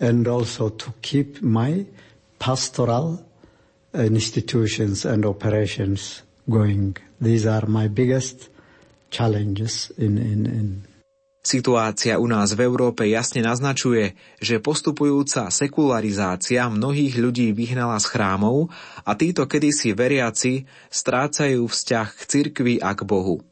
And 0.03 0.27
also 0.27 0.75
to 0.83 0.91
keep 0.99 1.39
my 1.47 1.87
pastoral 2.43 3.23
institutions 3.95 5.07
and 5.07 5.23
operations 5.23 6.27
going. 6.51 6.99
These 7.23 7.47
are 7.47 7.71
my 7.71 7.87
biggest 7.87 8.51
challenges 9.15 9.93
in, 9.95 10.19
in, 10.19 10.47
in 10.51 10.67
Situácia 11.43 12.23
u 12.23 12.31
nás 12.31 12.55
v 12.55 12.63
Európe 12.63 13.03
jasne 13.11 13.43
naznačuje, 13.43 14.15
že 14.39 14.63
postupujúca 14.63 15.51
sekularizácia 15.51 16.71
mnohých 16.71 17.19
ľudí 17.19 17.51
vyhnala 17.51 17.99
z 17.99 18.15
chrámov 18.15 18.71
a 19.03 19.11
títo 19.19 19.51
kedysi 19.51 19.91
veriaci 19.91 20.71
strácajú 20.87 21.67
vzťah 21.67 22.09
k 22.15 22.23
cirkvi 22.31 22.75
a 22.79 22.95
k 22.95 23.03
Bohu. 23.03 23.43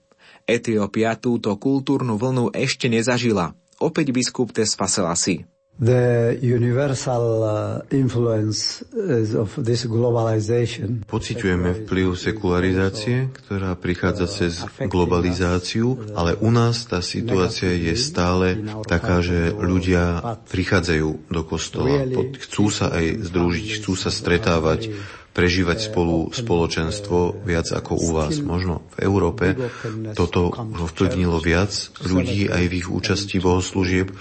Etiópia 0.46 1.18
túto 1.18 1.50
kultúrnu 1.58 2.14
vlnu 2.14 2.54
ešte 2.54 2.86
nezažila. 2.86 3.58
Opäť 3.82 4.14
biskup 4.14 4.54
Tesfa 4.54 4.86
Selassie 4.86 5.49
the 5.80 6.36
universal 6.44 7.24
uh, 7.40 7.80
influence 7.88 8.84
of 9.32 9.48
this 9.56 9.88
globalization. 9.88 11.08
Pociťujeme 11.08 11.88
vplyv 11.88 12.12
sekularizácie, 12.12 13.32
ktorá 13.32 13.72
prichádza 13.80 14.28
cez 14.28 14.60
globalizáciu, 14.76 16.12
ale 16.12 16.36
u 16.36 16.52
nás 16.52 16.84
tá 16.84 17.00
situácia 17.00 17.72
je 17.72 17.96
stále 17.96 18.60
taká, 18.84 19.24
že 19.24 19.56
ľudia 19.56 20.36
prichádzajú 20.52 21.32
do 21.32 21.42
kostola, 21.48 22.04
chcú 22.44 22.68
sa 22.68 22.92
aj 22.92 23.32
združiť, 23.32 23.66
chcú 23.80 23.96
sa 23.96 24.12
stretávať, 24.12 24.92
prežívať 25.32 25.88
spolu 25.88 26.28
spoločenstvo 26.28 27.40
viac 27.48 27.72
ako 27.72 27.92
u 27.96 28.08
vás. 28.12 28.36
Možno 28.44 28.84
v 28.92 29.08
Európe 29.08 29.56
toto 30.12 30.52
ovplyvnilo 30.60 31.40
viac 31.40 31.72
ľudí 32.04 32.52
aj 32.52 32.64
v 32.68 32.72
ich 32.84 32.88
účasti 32.92 33.40
bohoslúžieb. 33.40 34.12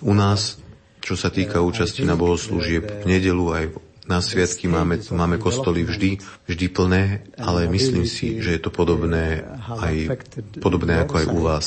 U 0.00 0.14
nás 0.16 0.62
čo 1.02 1.18
sa 1.18 1.28
týka 1.28 1.58
účasti 1.58 2.06
na 2.06 2.14
bohoslúžieb 2.14 3.02
v 3.02 3.06
nedelu 3.10 3.44
aj 3.50 3.64
na 4.06 4.18
sviatky 4.18 4.66
máme, 4.66 4.98
máme 5.14 5.38
kostoly 5.38 5.86
vždy, 5.86 6.18
vždy 6.50 6.66
plné, 6.74 7.22
ale 7.38 7.70
myslím 7.70 8.02
si, 8.02 8.42
že 8.42 8.58
je 8.58 8.60
to 8.62 8.74
podobné, 8.74 9.46
aj, 9.70 10.18
podobné 10.58 11.06
ako 11.06 11.14
aj 11.22 11.26
u 11.30 11.40
vás. 11.42 11.66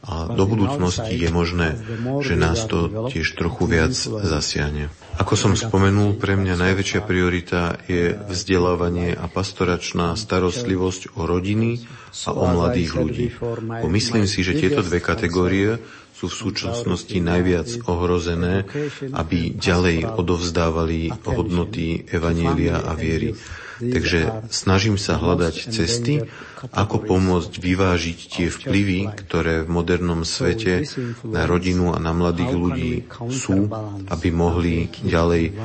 A 0.00 0.32
do 0.32 0.48
budúcnosti 0.48 1.12
je 1.12 1.28
možné, 1.28 1.76
že 2.24 2.32
nás 2.32 2.64
to 2.64 3.08
tiež 3.12 3.36
trochu 3.36 3.68
viac 3.68 3.92
zasiahne. 4.00 4.88
Ako 5.20 5.36
som 5.36 5.52
spomenul, 5.52 6.16
pre 6.16 6.40
mňa 6.40 6.56
najväčšia 6.56 7.00
priorita 7.04 7.76
je 7.84 8.16
vzdelávanie 8.16 9.12
a 9.12 9.28
pastoračná 9.28 10.16
starostlivosť 10.16 11.12
o 11.20 11.28
rodiny 11.28 11.84
a 12.24 12.30
o 12.32 12.44
mladých 12.48 12.90
ľudí. 12.96 13.28
Bo 13.60 13.88
myslím 13.92 14.24
si, 14.24 14.40
že 14.40 14.56
tieto 14.56 14.80
dve 14.80 15.04
kategórie 15.04 15.76
sú 16.16 16.32
v 16.32 16.38
súčasnosti 16.48 17.16
najviac 17.16 17.84
ohrozené, 17.84 18.64
aby 19.12 19.56
ďalej 19.56 20.04
odovzdávali 20.16 21.12
hodnoty 21.28 22.08
Evanielia 22.08 22.80
a 22.80 22.96
viery. 22.96 23.36
Takže 23.80 24.52
snažím 24.52 25.00
sa 25.00 25.16
hľadať 25.16 25.54
cesty, 25.72 26.28
ako 26.68 27.00
pomôcť 27.08 27.52
vyvážiť 27.56 28.18
tie 28.28 28.46
vplyvy, 28.52 29.08
ktoré 29.24 29.64
v 29.64 29.68
modernom 29.72 30.28
svete 30.28 30.84
na 31.24 31.48
rodinu 31.48 31.96
a 31.96 31.98
na 31.98 32.12
mladých 32.12 32.52
ľudí 32.52 32.92
sú, 33.32 33.72
aby 34.12 34.28
mohli 34.28 34.92
ďalej 35.00 35.56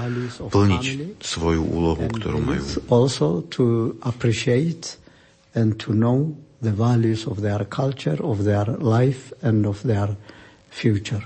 plniť 0.47 0.86
svoju 1.19 1.63
úlohu, 1.67 2.08
ktorú 2.08 2.39
majú. 2.39 2.63
and 5.56 5.80
to 5.80 5.93
know 5.93 6.36
the 6.62 6.71
values 6.71 7.25
of 7.25 7.41
their 7.41 7.63
culture, 7.65 8.17
of 8.21 8.43
their 8.43 8.65
life 8.65 9.34
and 9.41 9.65
of 9.65 9.82
their 9.84 10.10
future. 10.69 11.23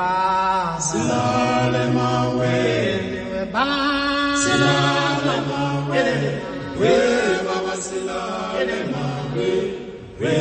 ba 0.00 0.80
silale 0.88 1.84
mawele 1.96 3.20
we 3.32 3.42
ba 3.54 3.66
silale 4.42 5.36
mawele 5.50 6.30
we 6.80 6.92
baba 7.46 7.74
silale 7.86 8.78
mawele 8.92 9.60
we 10.20 10.34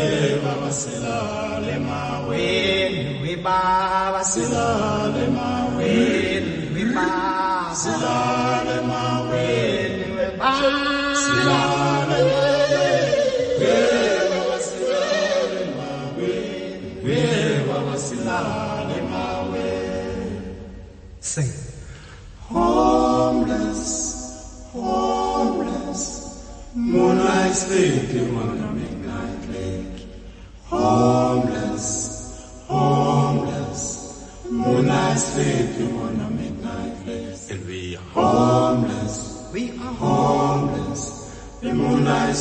baba 0.44 0.70
silale 0.82 1.76
mawele 1.88 3.04
we 3.22 3.32
we 3.32 3.34
baba 3.46 4.22
silale 4.32 5.26
mawele 5.38 6.52
we 6.74 6.84
we 6.86 6.94
ba 6.96 7.08
silale 7.82 8.78
we, 9.32 9.46
we 10.16 10.26
ba 10.40 11.09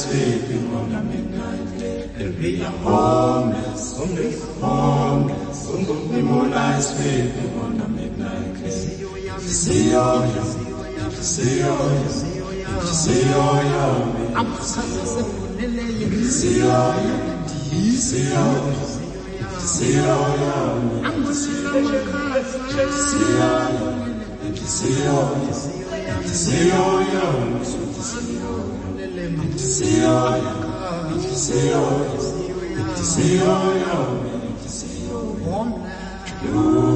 sleeping 0.08 0.74
on 0.74 0.90
the 0.90 1.02
midnight. 1.02 1.68
There'll 2.16 2.32
be 2.32 2.62
a 2.62 2.70
homeless, 2.84 3.98
only 4.00 4.32
homeless, 4.60 5.68
only 5.68 6.22
moonlight 6.22 6.82
sleeping 6.82 7.52
on 7.60 7.78
the 7.78 7.88
midnight. 7.88 8.72
See 8.72 9.94
all 9.94 10.26
you, 10.26 10.44
see 11.12 11.62
all 11.62 11.90
you, 11.92 12.08
see 13.02 13.32
all 13.34 13.62
you. 13.72 13.88
I'm 14.38 14.50
sorry, 14.62 15.04
see 16.38 16.62
all 16.62 16.96
you, 17.04 17.18
see 18.06 18.34
all 18.34 18.56
you, 18.66 18.84
see 19.60 19.98
all 19.98 20.30
you. 20.42 20.56
I'm 21.04 21.24
sorry, 21.34 21.84
see 23.04 23.38
all 23.44 23.66
you, 24.44 24.56
see 24.56 25.06
all 25.06 25.34
you, 25.44 25.54
see 26.24 26.70
all 26.72 27.02
you. 27.02 28.67
Signore, 29.28 30.40
Signore, 31.18 32.16
Signore, 32.16 32.96
Signore, 32.96 33.84
Signore, 34.66 36.87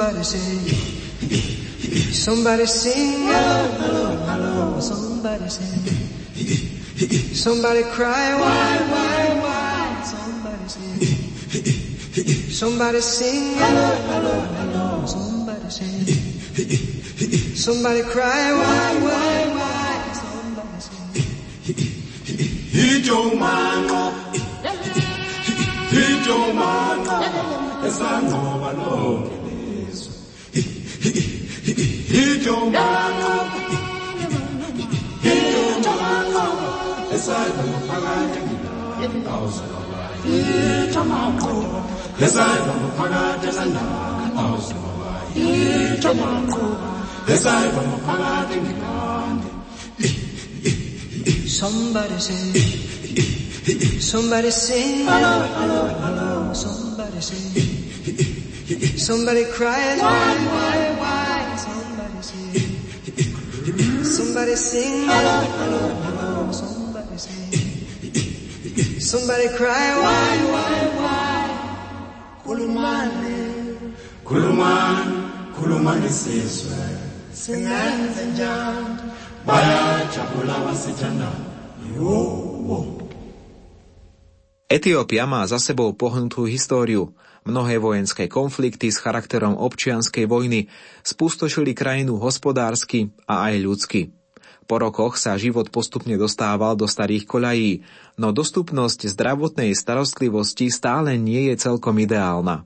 Somebody 0.00 0.24
say, 0.24 0.64
somebody 2.10 2.64
sing, 2.64 3.28
hello, 3.28 3.68
hello, 3.76 4.16
hello. 4.24 4.80
Somebody 4.80 5.48
say, 5.50 5.76
somebody 7.34 7.82
cry, 7.92 8.32
why, 8.40 8.78
why, 8.92 9.28
why. 9.44 10.02
Somebody 10.02 10.68
say, 10.72 11.04
somebody 12.48 13.00
sing, 13.02 13.56
hello, 13.58 13.88
hello, 14.08 14.40
hello. 14.56 15.04
Somebody 15.04 15.68
say, 15.68 16.16
somebody 17.54 18.00
cry, 18.04 18.52
why, 18.56 18.94
why, 19.04 19.52
why. 19.52 20.12
Somebody 20.16 20.80
say, 20.80 20.96
Ijomango, 22.72 24.02
ijomango, 25.92 27.16
esangoba 27.86 28.72
lonke 28.72 29.30
lizwe. 29.34 29.39
Somebody 51.60 52.18
say. 52.18 52.52
Somebody 54.00 54.50
say. 54.50 55.04
Hello, 55.04 55.46
hello, 55.58 55.88
hello. 55.88 56.52
Somebody 56.54 57.20
say. 57.20 57.60
Somebody 58.96 59.44
cries. 59.52 60.00
Why, 60.00 60.36
why, 60.46 60.96
why? 60.98 61.19
Somebody 64.30 64.54
sing, 64.54 65.10
hello, 65.10 65.42
hello, 65.58 65.82
hello. 66.06 66.52
Somebody 66.54 67.18
say, 67.18 67.50
somebody 69.02 69.48
cry, 69.58 69.98
why, 69.98 70.30
why, 70.54 70.78
why. 71.02 71.42
Kulumane, 72.46 73.74
Khulumani, 74.22 75.18
khulumani 75.58 76.06
sizwe. 76.06 76.78
singenze 77.34 78.26
njani. 78.30 79.10
Bayajabula 79.46 80.56
basithandana. 80.62 81.50
Etiópia 84.70 85.26
má 85.26 85.42
za 85.50 85.58
sebou 85.58 85.90
pohnutú 85.90 86.46
históriu. 86.46 87.18
Mnohé 87.42 87.82
vojenské 87.82 88.30
konflikty 88.30 88.94
s 88.94 89.02
charakterom 89.02 89.58
občianskej 89.58 90.30
vojny 90.30 90.70
spustošili 91.02 91.74
krajinu 91.74 92.22
hospodársky 92.22 93.10
a 93.26 93.50
aj 93.50 93.54
ľudsky. 93.66 94.19
Po 94.70 94.78
rokoch 94.78 95.18
sa 95.18 95.34
život 95.34 95.66
postupne 95.74 96.14
dostával 96.14 96.78
do 96.78 96.86
starých 96.86 97.26
koľají, 97.26 97.82
no 98.22 98.30
dostupnosť 98.30 99.10
zdravotnej 99.10 99.74
starostlivosti 99.74 100.70
stále 100.70 101.18
nie 101.18 101.50
je 101.50 101.58
celkom 101.58 101.98
ideálna. 101.98 102.62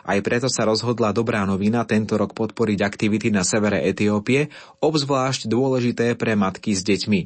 Aj 0.00 0.16
preto 0.24 0.48
sa 0.48 0.64
rozhodla 0.64 1.12
dobrá 1.12 1.44
novina 1.44 1.84
tento 1.84 2.16
rok 2.16 2.32
podporiť 2.32 2.78
aktivity 2.80 3.28
na 3.28 3.44
severe 3.44 3.84
Etiópie, 3.84 4.48
obzvlášť 4.80 5.44
dôležité 5.44 6.16
pre 6.16 6.40
matky 6.40 6.72
s 6.72 6.80
deťmi. 6.88 7.20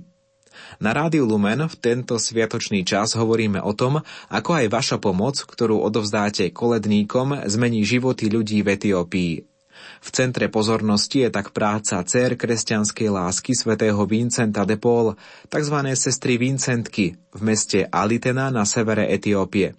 Na 0.83 0.91
Rádiu 0.91 1.23
Lumen 1.23 1.63
v 1.71 1.77
tento 1.79 2.19
sviatočný 2.19 2.83
čas 2.83 3.15
hovoríme 3.15 3.63
o 3.63 3.79
tom, 3.79 4.03
ako 4.27 4.51
aj 4.59 4.67
vaša 4.67 4.97
pomoc, 4.99 5.39
ktorú 5.39 5.79
odovzdáte 5.87 6.51
koledníkom, 6.51 7.47
zmení 7.47 7.87
životy 7.87 8.27
ľudí 8.27 8.67
v 8.67 8.75
Etiópii. 8.75 9.56
V 10.01 10.09
centre 10.13 10.47
pozornosti 10.47 11.27
je 11.27 11.31
tak 11.33 11.51
práca 11.51 12.01
dcer 12.05 12.39
kresťanskej 12.39 13.09
lásky 13.11 13.53
svätého 13.57 13.99
Vincenta 14.07 14.63
de 14.63 14.79
Paul, 14.79 15.17
tzv. 15.51 15.77
sestry 15.97 16.39
Vincentky 16.39 17.19
v 17.33 17.41
meste 17.41 17.89
Alitena 17.89 18.53
na 18.53 18.63
severe 18.69 19.09
Etiópie. 19.11 19.75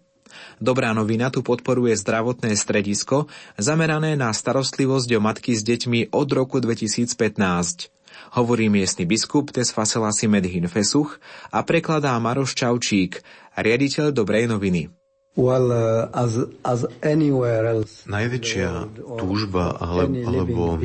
Dobrá 0.58 0.94
novina 0.94 1.30
tu 1.30 1.42
podporuje 1.46 1.94
zdravotné 1.96 2.54
stredisko 2.58 3.30
zamerané 3.58 4.18
na 4.18 4.34
starostlivosť 4.34 5.10
o 5.18 5.20
matky 5.22 5.54
s 5.54 5.62
deťmi 5.66 6.14
od 6.14 6.28
roku 6.34 6.58
2015. 6.62 7.94
Hovorí 8.36 8.68
miestny 8.68 9.06
biskup 9.08 9.54
Tesfaselasi 9.54 10.28
Medhin 10.28 10.68
Fesuch 10.68 11.22
a 11.54 11.64
prekladá 11.64 12.18
Maroš 12.20 12.58
Čaučík, 12.58 13.22
riaditeľ 13.56 14.12
Dobrej 14.12 14.52
noviny. 14.52 14.97
Well, 15.38 15.70
uh, 15.70 16.10
as, 16.18 16.34
as 16.66 16.82
anywhere 17.06 17.70
else, 17.70 18.10
Najväčšia 18.10 18.90
túžba 19.22 19.78
ale, 19.78 20.10
alebo 20.26 20.82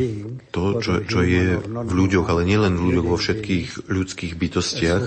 to, 0.52 0.76
čo, 0.76 1.00
čo 1.08 1.24
je 1.24 1.56
v 1.56 1.92
ľuďoch, 1.96 2.28
ale 2.28 2.44
nielen 2.44 2.76
v 2.76 2.92
ľuďoch, 2.92 3.06
vo 3.08 3.16
všetkých 3.16 3.88
ľudských 3.88 4.36
bytostiach, 4.36 5.02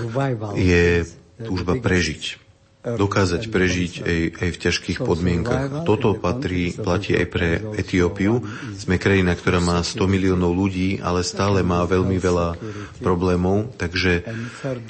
je 0.58 1.06
túžba 1.46 1.78
prežiť. 1.78 2.42
Dokázať 2.86 3.50
prežiť 3.50 3.92
aj, 4.02 4.18
aj 4.34 4.48
v 4.50 4.58
ťažkých 4.62 4.98
podmienkach. 5.02 5.82
Toto 5.86 6.18
patrí, 6.18 6.74
platí 6.74 7.14
aj 7.14 7.26
pre 7.30 7.48
Etiópiu. 7.74 8.42
Sme 8.74 8.98
krajina, 8.98 9.38
ktorá 9.38 9.62
má 9.62 9.78
100 9.78 10.06
miliónov 10.10 10.54
ľudí, 10.54 10.98
ale 10.98 11.22
stále 11.22 11.62
má 11.62 11.86
veľmi 11.86 12.18
veľa 12.18 12.58
problémov, 12.98 13.74
takže 13.78 14.26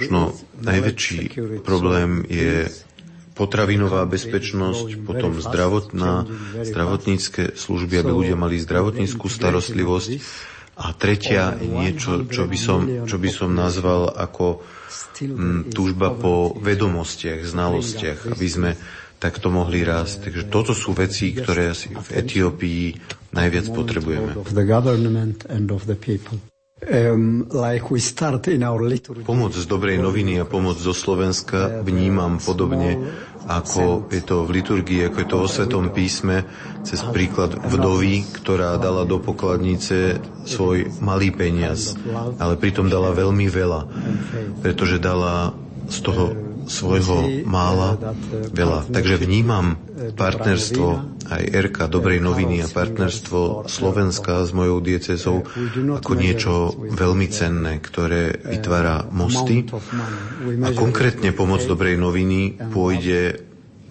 no, 0.09 0.33
najväčší 0.65 1.37
problém 1.65 2.25
je 2.29 2.69
potravinová 3.37 4.09
bezpečnosť, 4.09 5.05
potom 5.05 5.37
zdravotná, 5.37 6.25
zdravotnícke 6.65 7.53
služby, 7.53 8.01
aby 8.01 8.11
ľudia 8.11 8.37
mali 8.37 8.57
zdravotníckú 8.57 9.29
starostlivosť. 9.29 10.11
A 10.77 10.93
tretia 10.93 11.57
je 11.57 11.69
niečo, 11.73 12.29
čo 12.29 12.45
by 12.49 12.59
som, 12.61 12.81
čo 13.09 13.17
by 13.17 13.31
som 13.33 13.57
nazval 13.57 14.13
ako 14.13 14.61
mm, 15.21 15.73
túžba 15.73 16.13
po 16.13 16.53
vedomostiach, 16.53 17.45
znalostiach, 17.45 18.29
aby 18.29 18.47
sme 18.49 18.71
takto 19.17 19.49
mohli 19.49 19.81
rásť. 19.81 20.29
Takže 20.29 20.43
toto 20.53 20.77
sú 20.77 20.93
veci, 20.93 21.33
ktoré 21.33 21.73
asi 21.73 21.93
v 21.93 22.09
Etiópii 22.13 22.83
najviac 23.33 23.73
potrebujeme. 23.73 24.37
Liturgy. 28.85 29.25
Pomoc 29.25 29.57
z 29.57 29.65
dobrej 29.65 29.97
noviny 29.97 30.37
a 30.37 30.45
pomoc 30.45 30.77
zo 30.77 30.93
Slovenska 30.93 31.81
vnímam 31.81 32.37
podobne, 32.37 33.01
ako 33.49 34.05
je 34.13 34.21
to 34.21 34.45
v 34.45 34.61
liturgii, 34.61 35.09
ako 35.09 35.17
je 35.17 35.29
to 35.29 35.37
vo 35.41 35.49
Svetom 35.49 35.89
písme, 35.89 36.45
cez 36.85 37.01
príklad 37.01 37.57
vdovy, 37.57 38.29
ktorá 38.29 38.77
dala 38.77 39.09
do 39.09 39.17
pokladnice 39.17 40.21
svoj 40.45 40.93
malý 41.01 41.33
peniaz, 41.33 41.97
ale 42.37 42.61
pritom 42.61 42.93
dala 42.93 43.17
veľmi 43.17 43.49
veľa, 43.49 43.81
pretože 44.61 45.01
dala 45.01 45.57
z 45.89 45.99
toho 46.05 46.46
svojho 46.67 47.47
mála 47.47 47.97
veľa. 48.53 48.91
Takže 48.91 49.17
vnímam 49.23 49.79
partnerstvo 50.15 50.87
aj 51.27 51.43
Erka 51.51 51.87
Dobrej 51.89 52.21
noviny 52.21 52.63
a 52.63 52.69
partnerstvo 52.69 53.67
Slovenska 53.67 54.45
s 54.45 54.53
mojou 54.53 54.79
diecezou 54.85 55.47
ako 55.97 56.13
niečo 56.15 56.77
veľmi 56.77 57.27
cenné, 57.33 57.79
ktoré 57.81 58.37
vytvára 58.37 59.07
mosty. 59.09 59.67
A 60.63 60.69
konkrétne 60.77 61.33
pomoc 61.33 61.65
Dobrej 61.65 61.97
noviny 61.97 62.59
pôjde 62.71 63.47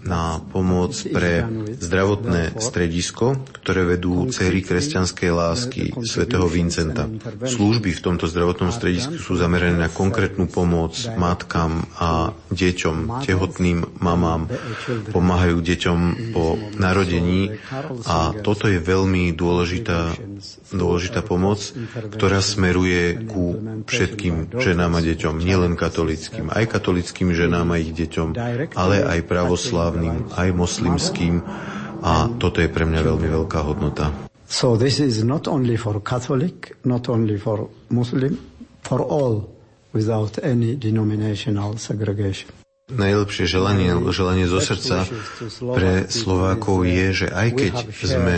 na 0.05 0.37
pomoc 0.37 0.93
pre 1.09 1.41
zdravotné 1.81 2.61
stredisko, 2.61 3.41
ktoré 3.61 3.97
vedú 3.97 4.29
céry 4.29 4.61
kresťanskej 4.61 5.29
lásky 5.33 5.83
svätého 6.05 6.45
Vincenta. 6.45 7.09
Služby 7.41 7.89
v 7.89 8.03
tomto 8.05 8.29
zdravotnom 8.29 8.69
stredisku 8.69 9.17
sú 9.17 9.33
zamerané 9.33 9.81
na 9.81 9.89
konkrétnu 9.89 10.45
pomoc 10.45 10.93
matkám 11.17 11.89
a 11.97 12.37
deťom, 12.53 13.25
tehotným 13.25 13.97
mamám, 13.97 14.45
pomáhajú 15.09 15.57
deťom 15.65 15.99
po 16.37 16.53
narodení 16.77 17.57
a 18.05 18.31
toto 18.45 18.69
je 18.69 18.77
veľmi 18.77 19.33
dôležitá, 19.33 20.13
dôležitá 20.69 21.25
pomoc, 21.25 21.73
ktorá 22.13 22.45
smeruje 22.45 23.25
ku 23.25 23.57
všetkým 23.89 24.53
ženám 24.53 25.01
a 25.01 25.01
deťom, 25.01 25.41
nielen 25.41 25.73
katolickým, 25.73 26.53
aj 26.53 26.77
katolickým 26.77 27.33
ženám 27.33 27.73
a 27.73 27.81
ich 27.81 27.89
deťom, 27.89 28.37
ale 28.77 29.01
aj 29.01 29.19
pravoslávnym 29.25 29.94
pravoslavným, 29.95 30.35
aj 30.35 30.49
moslimským 30.51 31.33
a 32.05 32.29
toto 32.37 32.59
je 32.61 32.69
pre 32.69 32.85
mňa 32.85 33.01
veľmi 33.01 33.27
veľká 33.31 33.59
hodnota. 33.63 34.11
So 34.45 34.77
this 34.77 35.01
is 35.01 35.25
not 35.25 35.49
only 35.49 35.73
for 35.73 35.97
Catholic, 36.05 36.77
not 36.85 37.09
only 37.09 37.41
for 37.41 37.65
Muslim, 37.89 38.37
for 38.85 39.01
all 39.01 39.49
without 39.89 40.37
any 40.45 40.77
denominational 40.77 41.81
segregation. 41.81 42.64
Najlepšie 42.85 43.49
želanie, 43.49 43.97
želanie 44.13 44.45
zo 44.45 44.61
srdca 44.61 45.09
pre 45.73 46.05
Slovákov 46.05 46.85
je, 46.85 47.25
že 47.25 47.27
aj 47.33 47.49
keď 47.57 47.73
sme 47.97 48.37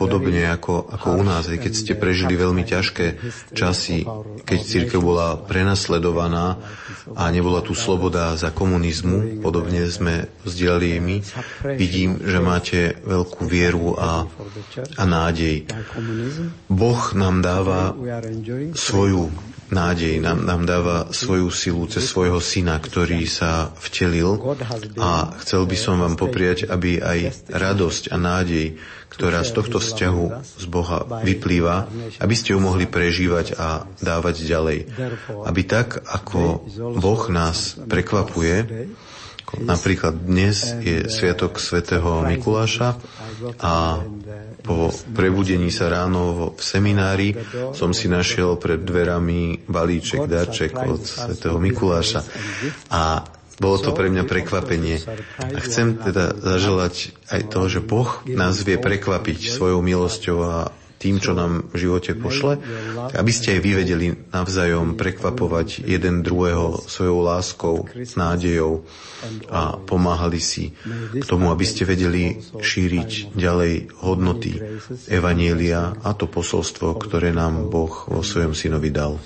podobne 0.00 0.48
ako, 0.48 0.88
ako 0.96 1.20
u 1.20 1.22
nás, 1.22 1.52
aj 1.52 1.60
keď 1.60 1.72
ste 1.76 1.92
prežili 1.92 2.32
veľmi 2.32 2.64
ťažké 2.64 3.20
časy, 3.52 4.08
keď 4.48 4.58
církev 4.64 4.96
bola 4.96 5.36
prenasledovaná 5.36 6.56
a 7.12 7.28
nebola 7.28 7.60
tu 7.60 7.76
sloboda 7.76 8.32
za 8.40 8.48
komunizmu, 8.48 9.44
podobne 9.44 9.84
sme 9.92 10.24
vzdielali 10.40 10.96
my, 10.96 11.16
vidím, 11.76 12.16
že 12.16 12.38
máte 12.40 12.96
veľkú 13.04 13.44
vieru 13.44 13.92
a, 14.00 14.24
a 14.96 15.02
nádej. 15.04 15.68
Boh 16.72 17.02
nám 17.12 17.44
dáva 17.44 17.92
svoju 18.72 19.51
nádej, 19.72 20.20
nám, 20.20 20.44
nám 20.44 20.62
dáva 20.68 20.96
svoju 21.10 21.48
silu 21.48 21.88
cez 21.88 22.04
svojho 22.04 22.38
syna, 22.38 22.76
ktorý 22.76 23.24
sa 23.24 23.72
vtelil 23.80 24.36
a 25.00 25.32
chcel 25.40 25.64
by 25.64 25.76
som 25.80 25.98
vám 25.98 26.14
popriať, 26.20 26.68
aby 26.68 27.00
aj 27.00 27.48
radosť 27.48 28.12
a 28.12 28.16
nádej, 28.20 28.76
ktorá 29.08 29.44
z 29.44 29.52
tohto 29.52 29.80
vzťahu 29.80 30.24
z 30.60 30.66
Boha 30.68 31.04
vyplýva, 31.24 31.88
aby 32.20 32.34
ste 32.36 32.56
ju 32.56 32.60
mohli 32.60 32.88
prežívať 32.88 33.56
a 33.56 33.84
dávať 34.00 34.44
ďalej. 34.44 34.78
Aby 35.44 35.62
tak, 35.68 36.00
ako 36.04 36.64
Boh 36.96 37.22
nás 37.28 37.76
prekvapuje, 37.88 38.88
Napríklad 39.60 40.16
dnes 40.16 40.64
je 40.80 41.12
Sviatok 41.12 41.60
svätého 41.60 42.24
Mikuláša 42.24 42.96
a 43.60 44.00
po 44.64 44.88
prebudení 45.12 45.68
sa 45.68 45.92
ráno 45.92 46.54
v 46.56 46.60
seminári 46.62 47.36
som 47.76 47.92
si 47.92 48.08
našiel 48.08 48.56
pred 48.56 48.80
dverami 48.80 49.68
balíček, 49.68 50.24
darček 50.24 50.72
od 50.72 51.04
svätého 51.04 51.60
Mikuláša. 51.60 52.24
a 52.88 53.26
bolo 53.60 53.76
to 53.78 53.94
pre 53.94 54.08
mňa 54.08 54.24
prekvapenie. 54.26 54.98
A 55.38 55.58
chcem 55.62 55.94
teda 56.00 56.34
zaželať 56.34 57.14
aj 57.30 57.40
to, 57.52 57.60
že 57.68 57.80
Boh 57.84 58.24
nás 58.26 58.58
vie 58.64 58.80
prekvapiť 58.80 59.52
svojou 59.52 59.84
milosťou 59.84 60.38
a 60.42 60.54
tým, 61.02 61.18
čo 61.18 61.34
nám 61.34 61.66
v 61.74 61.76
živote 61.82 62.14
pošle, 62.14 62.62
aby 63.10 63.32
ste 63.34 63.58
aj 63.58 63.60
vy 63.66 63.70
vedeli 63.74 64.06
navzájom 64.30 64.94
prekvapovať 64.94 65.82
jeden 65.82 66.22
druhého 66.22 66.78
svojou 66.86 67.18
láskou, 67.26 67.76
nádejou 68.14 68.86
a 69.50 69.74
pomáhali 69.82 70.38
si 70.38 70.70
k 71.10 71.24
tomu, 71.26 71.50
aby 71.50 71.66
ste 71.66 71.82
vedeli 71.82 72.38
šíriť 72.38 73.34
ďalej 73.34 73.98
hodnoty 73.98 74.62
Evanielia 75.10 75.98
a 75.98 76.14
to 76.14 76.30
posolstvo, 76.30 76.94
ktoré 77.02 77.34
nám 77.34 77.66
Boh 77.66 78.06
vo 78.06 78.22
svojom 78.22 78.54
synovi 78.54 78.94
dal. 78.94 79.18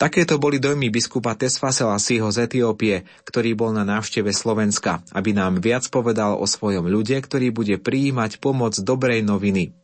Takéto 0.00 0.40
boli 0.40 0.56
dojmy 0.56 0.88
biskupa 0.88 1.36
Tesfasela 1.36 2.00
Siho 2.00 2.32
z 2.32 2.48
Etiópie, 2.48 3.04
ktorý 3.28 3.52
bol 3.52 3.76
na 3.76 3.84
návšteve 3.84 4.32
Slovenska, 4.32 5.04
aby 5.12 5.36
nám 5.36 5.60
viac 5.60 5.84
povedal 5.92 6.40
o 6.40 6.48
svojom 6.48 6.88
ľude, 6.88 7.20
ktorý 7.20 7.52
bude 7.52 7.76
prijímať 7.76 8.40
pomoc 8.40 8.80
dobrej 8.80 9.20
noviny. 9.20 9.76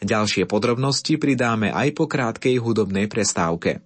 Ďalšie 0.00 0.48
podrobnosti 0.48 1.14
pridáme 1.20 1.70
aj 1.70 1.88
po 1.94 2.08
krátkej 2.08 2.58
hudobnej 2.58 3.06
prestávke. 3.06 3.84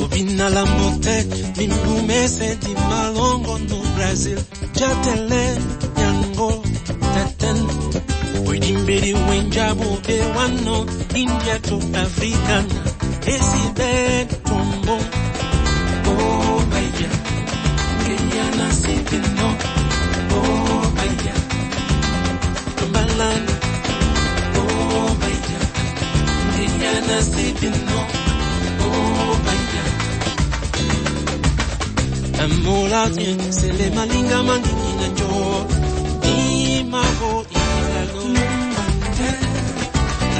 Bobina 0.00 0.48
la 0.48 0.64
mimbume 1.58 2.26
senti 2.28 2.72
malongo 2.88 3.58
no 3.68 3.76
Brazil. 3.94 4.38
Jatele, 4.72 5.58
nyango, 5.98 6.62
taten. 7.14 7.58
Boidimbiri 8.44 9.12
wenja 9.14 9.74
wano, 10.36 10.86
India 11.14 11.58
to 11.60 11.76
African. 12.02 12.64
Esi 13.26 13.74
bed 13.76 14.28
tombo. 14.44 14.96
Oh, 16.06 16.64
Kenya 20.98 21.34
Tumbalan. 22.76 23.42
Oh, 24.56 24.60
oh, 24.96 25.16
Kenya. 25.20 25.58
Oh, 28.82 29.39
mola 32.48 33.08
tien 33.10 33.52
sele 33.52 33.90
malinga 33.96 34.42
mandiki 34.42 34.92
na 35.00 35.08
cho 35.18 35.30
Ni 36.22 36.84
mago 36.92 37.32
i 37.50 37.64
lago 37.94 38.22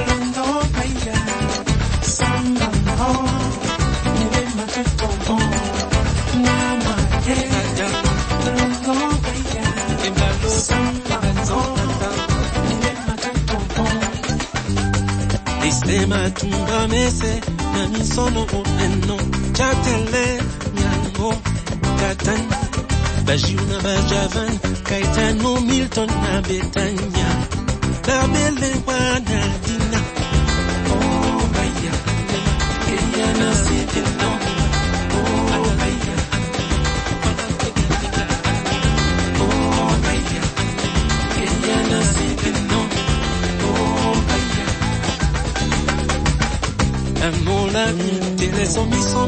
londo 0.07 0.47
paia 0.75 1.19
samba 2.17 2.69
ho 3.01 3.13
nebe 4.17 4.43
mateto 4.57 5.09
ho 5.27 5.37
na 6.45 6.57
ma 6.85 6.97
ke 7.25 7.39
ja 7.79 7.89
londo 8.57 8.97
paia 9.25 9.67
e 10.07 10.11
balo 10.19 10.51
samba 10.69 11.19
ho 11.51 11.63
nebe 12.69 12.93
mateto 13.07 13.59
ho 13.77 13.87
Liste 15.63 15.99
matumba 16.13 16.79
mese 16.93 17.33
na 17.75 17.83
misono 17.93 18.43
o 18.59 18.61
eno. 18.85 19.17
Chatele 19.57 20.50
Bretagne, 22.23 22.49
Bajavan, 23.25 24.53
Caetano, 24.85 25.61
Milton 25.65 26.07
na 26.09 26.41
Betania, 26.43 27.31
la 28.07 28.27
belle 28.29 28.71
Guanadina. 28.85 30.01
Oh, 30.91 31.49
Baya, 31.55 31.93
Eya 32.93 33.29
na 33.41 33.51
Sibina. 33.63 34.29
Oh, 35.17 35.71
Baya. 35.81 36.17
Oh, 39.41 39.93
Baya, 40.05 40.43
Eya 41.41 41.79
na 41.91 42.01
Sibina. 42.13 42.81
Oh, 43.65 44.15
Baya. 44.29 44.67
Amola, 47.27 47.85
Tereso, 48.37 48.83
Miso, 48.87 49.21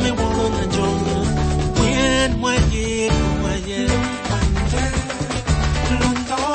Mwayen, 2.30 2.38
mwayen, 2.38 3.12
mwayen. 3.40 3.90
Londo. 6.00 6.52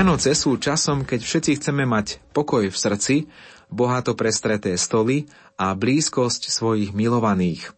Vianoce 0.00 0.32
sú 0.32 0.56
časom, 0.56 1.04
keď 1.04 1.20
všetci 1.20 1.60
chceme 1.60 1.84
mať 1.84 2.24
pokoj 2.32 2.64
v 2.64 2.72
srdci, 2.72 3.28
bohato 3.68 4.16
prestreté 4.16 4.72
stoly 4.80 5.28
a 5.60 5.76
blízkosť 5.76 6.48
svojich 6.48 6.96
milovaných. 6.96 7.76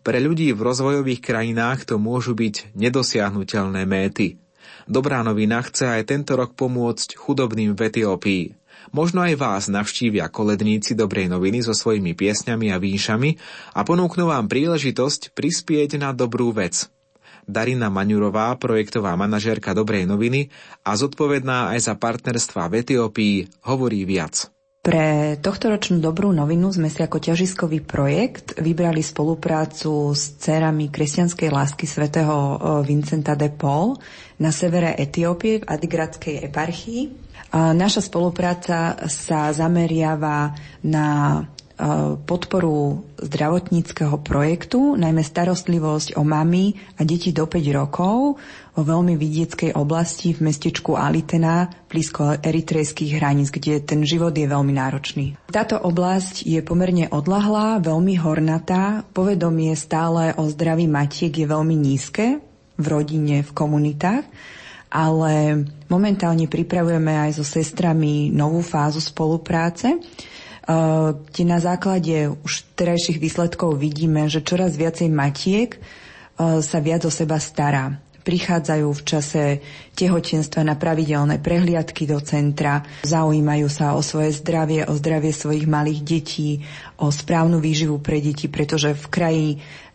Pre 0.00 0.16
ľudí 0.16 0.48
v 0.56 0.64
rozvojových 0.64 1.20
krajinách 1.20 1.84
to 1.84 2.00
môžu 2.00 2.32
byť 2.32 2.72
nedosiahnutelné 2.72 3.84
méty. 3.84 4.40
Dobrá 4.88 5.20
novina 5.20 5.60
chce 5.60 5.92
aj 5.92 6.08
tento 6.08 6.40
rok 6.40 6.56
pomôcť 6.56 7.20
chudobným 7.20 7.76
v 7.76 7.80
Etiópii. 7.84 8.44
Možno 8.96 9.20
aj 9.28 9.36
vás 9.36 9.68
navštívia 9.68 10.32
koledníci 10.32 10.96
dobrej 10.96 11.28
noviny 11.28 11.60
so 11.60 11.76
svojimi 11.76 12.16
piesňami 12.16 12.72
a 12.72 12.80
výšami 12.80 13.30
a 13.76 13.84
ponúknú 13.84 14.32
vám 14.32 14.48
príležitosť 14.48 15.36
prispieť 15.36 16.00
na 16.00 16.16
dobrú 16.16 16.48
vec– 16.48 16.88
Darina 17.48 17.88
Maňurová, 17.88 18.52
projektová 18.60 19.16
manažérka 19.16 19.72
Dobrej 19.72 20.04
noviny 20.04 20.52
a 20.84 20.92
zodpovedná 20.92 21.72
aj 21.72 21.88
za 21.88 21.94
partnerstva 21.96 22.68
v 22.68 22.84
Etiópii, 22.84 23.36
hovorí 23.64 24.04
viac. 24.04 24.52
Pre 24.78 25.36
tohtoročnú 25.42 26.00
dobrú 26.00 26.32
novinu 26.32 26.72
sme 26.72 26.88
si 26.88 27.04
ako 27.04 27.20
ťažiskový 27.20 27.84
projekt 27.84 28.56
vybrali 28.56 29.04
spoluprácu 29.04 30.16
s 30.16 30.38
cerami 30.40 30.88
kresťanskej 30.88 31.50
lásky 31.50 31.84
svätého 31.84 32.56
Vincenta 32.86 33.36
de 33.36 33.52
Paul 33.52 34.00
na 34.40 34.48
severe 34.48 34.96
Etiópie 34.96 35.60
v 35.60 35.68
Adigradskej 35.68 36.46
eparchii. 36.48 37.02
A 37.52 37.72
naša 37.72 38.04
spolupráca 38.04 38.96
sa 39.08 39.52
zameriava 39.52 40.52
na 40.84 41.40
podporu 42.26 43.06
zdravotníckého 43.22 44.18
projektu, 44.26 44.98
najmä 44.98 45.22
starostlivosť 45.22 46.18
o 46.18 46.26
mami 46.26 46.74
a 46.98 47.06
deti 47.06 47.30
do 47.30 47.46
5 47.46 47.62
rokov 47.70 48.42
vo 48.74 48.82
veľmi 48.82 49.14
vidieckej 49.14 49.78
oblasti 49.78 50.34
v 50.34 50.50
mestečku 50.50 50.98
Alitena 50.98 51.70
blízko 51.86 52.42
eritrejských 52.42 53.22
hraníc, 53.22 53.54
kde 53.54 53.78
ten 53.82 54.02
život 54.02 54.34
je 54.34 54.50
veľmi 54.50 54.74
náročný. 54.74 55.38
Táto 55.54 55.78
oblasť 55.78 56.42
je 56.42 56.58
pomerne 56.66 57.06
odlahlá, 57.14 57.78
veľmi 57.78 58.14
hornatá, 58.18 59.06
povedomie 59.14 59.74
stále 59.78 60.34
o 60.34 60.50
zdraví 60.50 60.90
matiek 60.90 61.30
je 61.30 61.46
veľmi 61.46 61.74
nízke 61.78 62.42
v 62.78 62.86
rodine, 62.86 63.46
v 63.46 63.50
komunitách, 63.54 64.26
ale 64.90 65.62
momentálne 65.86 66.50
pripravujeme 66.50 67.28
aj 67.28 67.38
so 67.38 67.44
sestrami 67.46 68.34
novú 68.34 68.62
fázu 68.66 68.98
spolupráce, 68.98 69.94
kde 70.68 71.42
na 71.48 71.58
základe 71.64 72.28
už 72.44 72.68
terajších 72.76 73.16
výsledkov 73.16 73.80
vidíme, 73.80 74.28
že 74.28 74.44
čoraz 74.44 74.76
viacej 74.76 75.08
matiek 75.08 75.80
sa 76.38 76.78
viac 76.84 77.08
o 77.08 77.12
seba 77.12 77.40
stará. 77.40 77.96
Prichádzajú 78.20 78.88
v 78.92 79.02
čase 79.08 79.42
tehotenstva 79.96 80.60
na 80.60 80.76
pravidelné 80.76 81.40
prehliadky 81.40 82.04
do 82.04 82.20
centra, 82.20 82.84
zaujímajú 83.00 83.72
sa 83.72 83.96
o 83.96 84.04
svoje 84.04 84.36
zdravie, 84.36 84.84
o 84.84 84.92
zdravie 84.92 85.32
svojich 85.32 85.64
malých 85.64 86.04
detí, 86.04 86.60
o 87.00 87.08
správnu 87.08 87.56
výživu 87.56 87.96
pre 88.04 88.20
deti, 88.20 88.44
pretože 88.52 88.92
v 88.92 89.06
kraji 89.08 89.48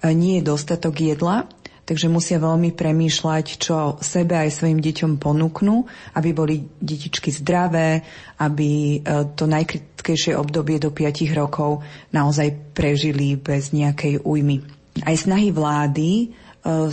nie 0.09 0.41
je 0.41 0.49
dostatok 0.49 0.97
jedla 1.13 1.45
takže 1.83 2.07
musia 2.07 2.39
veľmi 2.39 2.71
premýšľať, 2.71 3.45
čo 3.59 3.99
sebe 3.99 4.39
aj 4.39 4.55
svojim 4.55 4.79
deťom 4.79 5.19
ponúknú, 5.19 5.83
aby 6.15 6.29
boli 6.31 6.63
detičky 6.79 7.31
zdravé, 7.31 8.03
aby 8.39 9.03
to 9.35 9.43
najkritickejšie 9.47 10.35
obdobie 10.35 10.79
do 10.79 10.95
5 10.95 11.27
rokov 11.35 11.83
naozaj 12.15 12.75
prežili 12.75 13.35
bez 13.35 13.75
nejakej 13.75 14.23
újmy. 14.23 14.63
Aj 15.03 15.15
snahy 15.17 15.49
vlády 15.49 16.31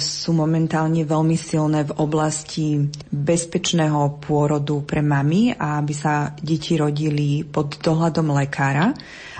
sú 0.03 0.35
momentálne 0.35 1.07
veľmi 1.07 1.39
silné 1.39 1.87
v 1.87 1.95
oblasti 2.03 2.91
bezpečného 3.07 4.19
pôrodu 4.19 4.83
pre 4.83 4.99
mami 4.99 5.55
a 5.55 5.79
aby 5.79 5.95
sa 5.95 6.35
deti 6.43 6.75
rodili 6.75 7.47
pod 7.47 7.79
dohľadom 7.79 8.35
lekára 8.35 8.91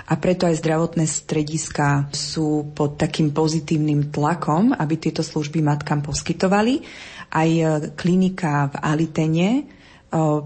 a 0.07 0.13
preto 0.15 0.47
aj 0.47 0.59
zdravotné 0.63 1.03
strediska 1.03 2.07
sú 2.15 2.71
pod 2.71 2.95
takým 2.95 3.35
pozitívnym 3.35 4.07
tlakom, 4.11 4.71
aby 4.71 4.95
tieto 4.95 5.23
služby 5.23 5.59
matkám 5.59 5.99
poskytovali. 5.99 6.83
Aj 7.31 7.49
klinika 7.95 8.71
v 8.71 8.75
Alitene 8.79 9.49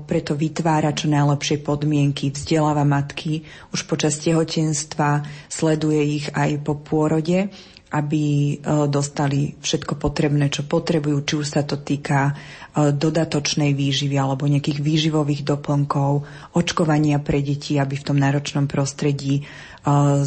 preto 0.06 0.38
vytvára 0.38 0.94
čo 0.94 1.10
najlepšie 1.10 1.66
podmienky, 1.66 2.30
vzdeláva 2.30 2.86
matky 2.86 3.42
už 3.74 3.90
počas 3.90 4.22
tehotenstva, 4.22 5.26
sleduje 5.50 6.22
ich 6.22 6.26
aj 6.30 6.62
po 6.62 6.78
pôrode, 6.78 7.50
aby 7.96 8.24
e, 8.24 8.54
dostali 8.92 9.56
všetko 9.64 9.96
potrebné, 9.96 10.52
čo 10.52 10.68
potrebujú, 10.68 11.18
či 11.24 11.34
už 11.40 11.48
sa 11.48 11.64
to 11.64 11.80
týka 11.80 12.36
e, 12.76 12.92
dodatočnej 12.92 13.72
výživy 13.72 14.20
alebo 14.20 14.44
nejakých 14.52 14.84
výživových 14.84 15.48
doplnkov, 15.48 16.28
očkovania 16.52 17.24
pre 17.24 17.40
deti, 17.40 17.80
aby 17.80 17.96
v 17.96 18.04
tom 18.04 18.20
náročnom 18.20 18.68
prostredí 18.68 19.40
e, 19.40 19.44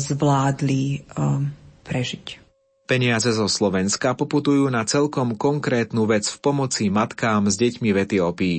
zvládli 0.00 1.04
prežiť. 1.84 2.26
Peniaze 2.88 3.28
zo 3.36 3.44
Slovenska 3.52 4.16
poputujú 4.16 4.64
na 4.72 4.88
celkom 4.88 5.36
konkrétnu 5.36 6.08
vec 6.08 6.24
v 6.24 6.38
pomoci 6.40 6.88
matkám 6.88 7.52
s 7.52 7.60
deťmi 7.60 7.92
v 7.92 8.00
Etiópii. 8.00 8.58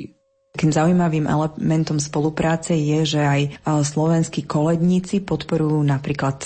Takým 0.54 0.70
zaujímavým 0.70 1.26
elementom 1.26 1.98
spolupráce 1.98 2.78
je, 2.78 3.18
že 3.18 3.22
aj 3.22 3.42
slovenskí 3.66 4.46
koledníci 4.46 5.22
podporujú 5.22 5.82
napríklad 5.82 6.46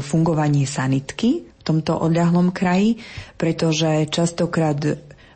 fungovanie 0.00 0.64
sanitky 0.64 1.53
tomto 1.64 1.96
odľahlom 1.96 2.52
kraji, 2.52 3.00
pretože 3.40 4.06
častokrát 4.12 4.78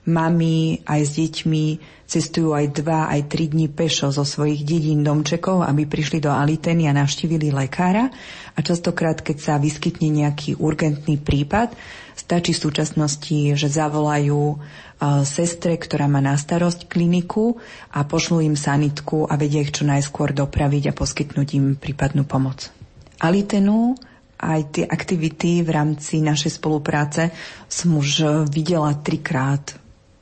mami 0.09 0.81
aj 0.89 1.01
s 1.05 1.11
deťmi 1.21 1.65
cestujú 2.09 2.57
aj 2.57 2.81
dva, 2.81 3.13
aj 3.13 3.29
tri 3.29 3.53
dní 3.53 3.69
pešo 3.69 4.09
zo 4.09 4.25
svojich 4.25 4.65
dedín 4.65 5.05
domčekov, 5.05 5.61
aby 5.61 5.85
prišli 5.85 6.25
do 6.25 6.33
Aliteny 6.33 6.89
a 6.89 6.97
navštívili 6.97 7.53
lekára. 7.53 8.09
A 8.57 8.59
častokrát, 8.65 9.21
keď 9.21 9.37
sa 9.37 9.55
vyskytne 9.61 10.09
nejaký 10.09 10.57
urgentný 10.57 11.21
prípad, 11.21 11.77
stačí 12.17 12.57
v 12.57 12.63
súčasnosti, 12.65 13.53
že 13.53 13.69
zavolajú 13.69 14.57
sestre, 15.29 15.77
ktorá 15.77 16.09
má 16.09 16.19
na 16.25 16.35
starosť 16.35 16.89
kliniku 16.89 17.61
a 17.93 18.03
pošlú 18.03 18.43
im 18.43 18.57
sanitku 18.57 19.29
a 19.29 19.37
vedia 19.37 19.63
ich 19.63 19.71
čo 19.77 19.85
najskôr 19.85 20.33
dopraviť 20.33 20.91
a 20.91 20.97
poskytnúť 20.97 21.49
im 21.55 21.67
prípadnú 21.77 22.25
pomoc. 22.25 22.73
Alitenu 23.21 23.95
aj 24.39 24.61
tie 24.71 24.85
aktivity 24.87 25.67
v 25.67 25.71
rámci 25.75 26.23
našej 26.23 26.63
spolupráce 26.63 27.35
som 27.67 27.99
už 27.99 28.47
videla 28.49 28.95
trikrát. 28.95 29.75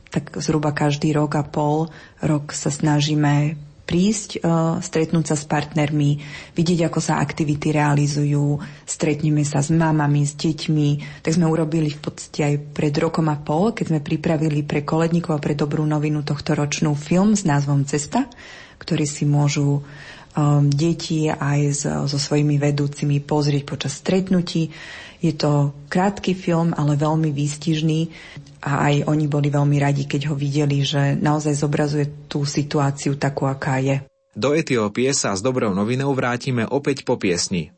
Tak 0.08 0.40
zhruba 0.40 0.72
každý 0.72 1.12
rok 1.12 1.36
a 1.36 1.44
pol 1.44 1.92
rok 2.24 2.56
sa 2.56 2.72
snažíme 2.72 3.60
prísť, 3.86 4.42
uh, 4.42 4.82
stretnúť 4.82 5.32
sa 5.32 5.36
s 5.38 5.46
partnermi, 5.46 6.18
vidieť, 6.58 6.90
ako 6.90 6.98
sa 6.98 7.22
aktivity 7.22 7.70
realizujú, 7.70 8.58
stretneme 8.82 9.46
sa 9.46 9.62
s 9.62 9.70
mamami, 9.70 10.26
s 10.26 10.34
deťmi. 10.34 11.22
Tak 11.22 11.38
sme 11.38 11.46
urobili 11.46 11.94
v 11.94 12.02
podstate 12.02 12.40
aj 12.42 12.54
pred 12.74 12.92
rokom 12.98 13.30
a 13.30 13.38
pol, 13.38 13.70
keď 13.70 13.94
sme 13.94 14.00
pripravili 14.02 14.66
pre 14.66 14.82
koledníkov 14.82 15.38
a 15.38 15.42
pre 15.42 15.54
dobrú 15.54 15.86
novinu 15.86 16.26
tohto 16.26 16.58
ročnú 16.58 16.98
film 16.98 17.38
s 17.38 17.46
názvom 17.46 17.86
Cesta, 17.86 18.26
ktorý 18.82 19.06
si 19.06 19.24
môžu 19.24 19.86
deti 20.68 21.32
aj 21.32 21.60
so, 21.72 21.92
so 22.04 22.18
svojimi 22.20 22.60
vedúcimi 22.60 23.24
pozrieť 23.24 23.62
počas 23.64 23.96
stretnutí. 24.00 24.68
Je 25.24 25.32
to 25.32 25.72
krátky 25.88 26.36
film, 26.36 26.76
ale 26.76 27.00
veľmi 27.00 27.32
výstižný 27.32 28.00
a 28.68 28.92
aj 28.92 28.94
oni 29.08 29.26
boli 29.30 29.48
veľmi 29.48 29.76
radi, 29.80 30.04
keď 30.04 30.28
ho 30.28 30.34
videli, 30.36 30.84
že 30.84 31.16
naozaj 31.16 31.56
zobrazuje 31.56 32.28
tú 32.28 32.44
situáciu 32.44 33.16
takú, 33.16 33.48
aká 33.48 33.80
je. 33.80 34.04
Do 34.36 34.52
Etiópie 34.52 35.08
sa 35.16 35.32
s 35.32 35.40
dobrou 35.40 35.72
novinou 35.72 36.12
vrátime 36.12 36.68
opäť 36.68 37.08
po 37.08 37.16
piesni. 37.16 37.72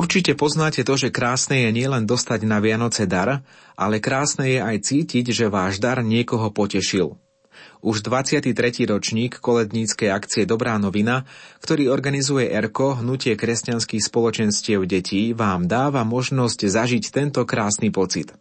Určite 0.00 0.32
poznáte 0.32 0.80
to, 0.80 0.96
že 0.96 1.12
krásne 1.12 1.68
je 1.68 1.76
nielen 1.76 2.08
dostať 2.08 2.48
na 2.48 2.56
Vianoce 2.56 3.04
dar, 3.04 3.44
ale 3.76 4.00
krásne 4.00 4.48
je 4.48 4.56
aj 4.56 4.76
cítiť, 4.80 5.28
že 5.28 5.52
váš 5.52 5.76
dar 5.76 6.00
niekoho 6.00 6.48
potešil. 6.48 7.20
Už 7.84 8.00
23. 8.00 8.56
ročník 8.88 9.36
koledníckej 9.44 10.08
akcie 10.08 10.48
Dobrá 10.48 10.80
novina, 10.80 11.28
ktorý 11.60 11.92
organizuje 11.92 12.48
ERKO, 12.48 13.04
Hnutie 13.04 13.36
kresťanských 13.36 14.00
spoločenstiev 14.00 14.88
detí, 14.88 15.36
vám 15.36 15.68
dáva 15.68 16.00
možnosť 16.08 16.64
zažiť 16.64 17.04
tento 17.12 17.44
krásny 17.44 17.92
pocit. 17.92 18.32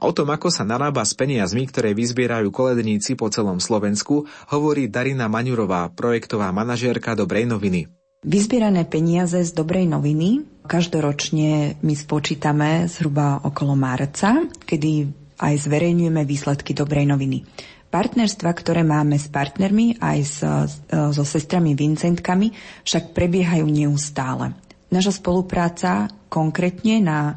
O 0.00 0.08
tom, 0.16 0.32
ako 0.32 0.48
sa 0.48 0.64
narába 0.64 1.04
s 1.04 1.12
peniazmi, 1.12 1.68
ktoré 1.68 1.92
vyzbierajú 1.92 2.48
koledníci 2.48 3.12
po 3.12 3.28
celom 3.28 3.60
Slovensku, 3.60 4.24
hovorí 4.48 4.88
Darina 4.88 5.28
Maňurová, 5.28 5.92
projektová 5.92 6.48
manažérka 6.48 7.12
Dobrej 7.12 7.44
noviny. 7.44 8.03
Vyzbierané 8.24 8.88
peniaze 8.88 9.36
z 9.44 9.52
Dobrej 9.52 9.84
noviny 9.84 10.48
každoročne 10.64 11.76
my 11.84 11.92
spočítame 11.92 12.88
zhruba 12.88 13.44
okolo 13.44 13.76
marca, 13.76 14.48
kedy 14.64 15.12
aj 15.36 15.68
zverejňujeme 15.68 16.24
výsledky 16.24 16.72
Dobrej 16.72 17.04
noviny. 17.04 17.44
Partnerstva, 17.92 18.48
ktoré 18.56 18.80
máme 18.80 19.20
s 19.20 19.28
partnermi 19.28 20.00
aj 20.00 20.18
s, 20.24 20.40
so 20.88 21.20
sestrami 21.20 21.76
Vincentkami, 21.76 22.48
však 22.88 23.12
prebiehajú 23.12 23.68
neustále. 23.68 24.56
Naša 24.88 25.20
spolupráca 25.20 26.08
konkrétne 26.32 27.04
na 27.04 27.36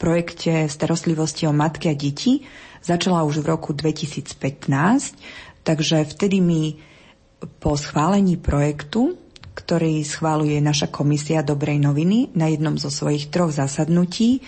projekte 0.00 0.72
starostlivosti 0.72 1.44
o 1.44 1.52
matky 1.52 1.92
a 1.92 1.94
deti 1.94 2.48
začala 2.80 3.28
už 3.28 3.44
v 3.44 3.60
roku 3.60 3.76
2015, 3.76 4.40
takže 5.68 6.00
vtedy 6.16 6.40
mi 6.40 6.80
po 7.60 7.76
schválení 7.76 8.40
projektu, 8.40 9.20
ktorý 9.54 10.02
schváluje 10.02 10.58
naša 10.58 10.90
komisia 10.90 11.46
Dobrej 11.46 11.78
noviny 11.78 12.34
na 12.34 12.50
jednom 12.50 12.74
zo 12.74 12.90
svojich 12.90 13.30
troch 13.30 13.54
zasadnutí, 13.54 14.42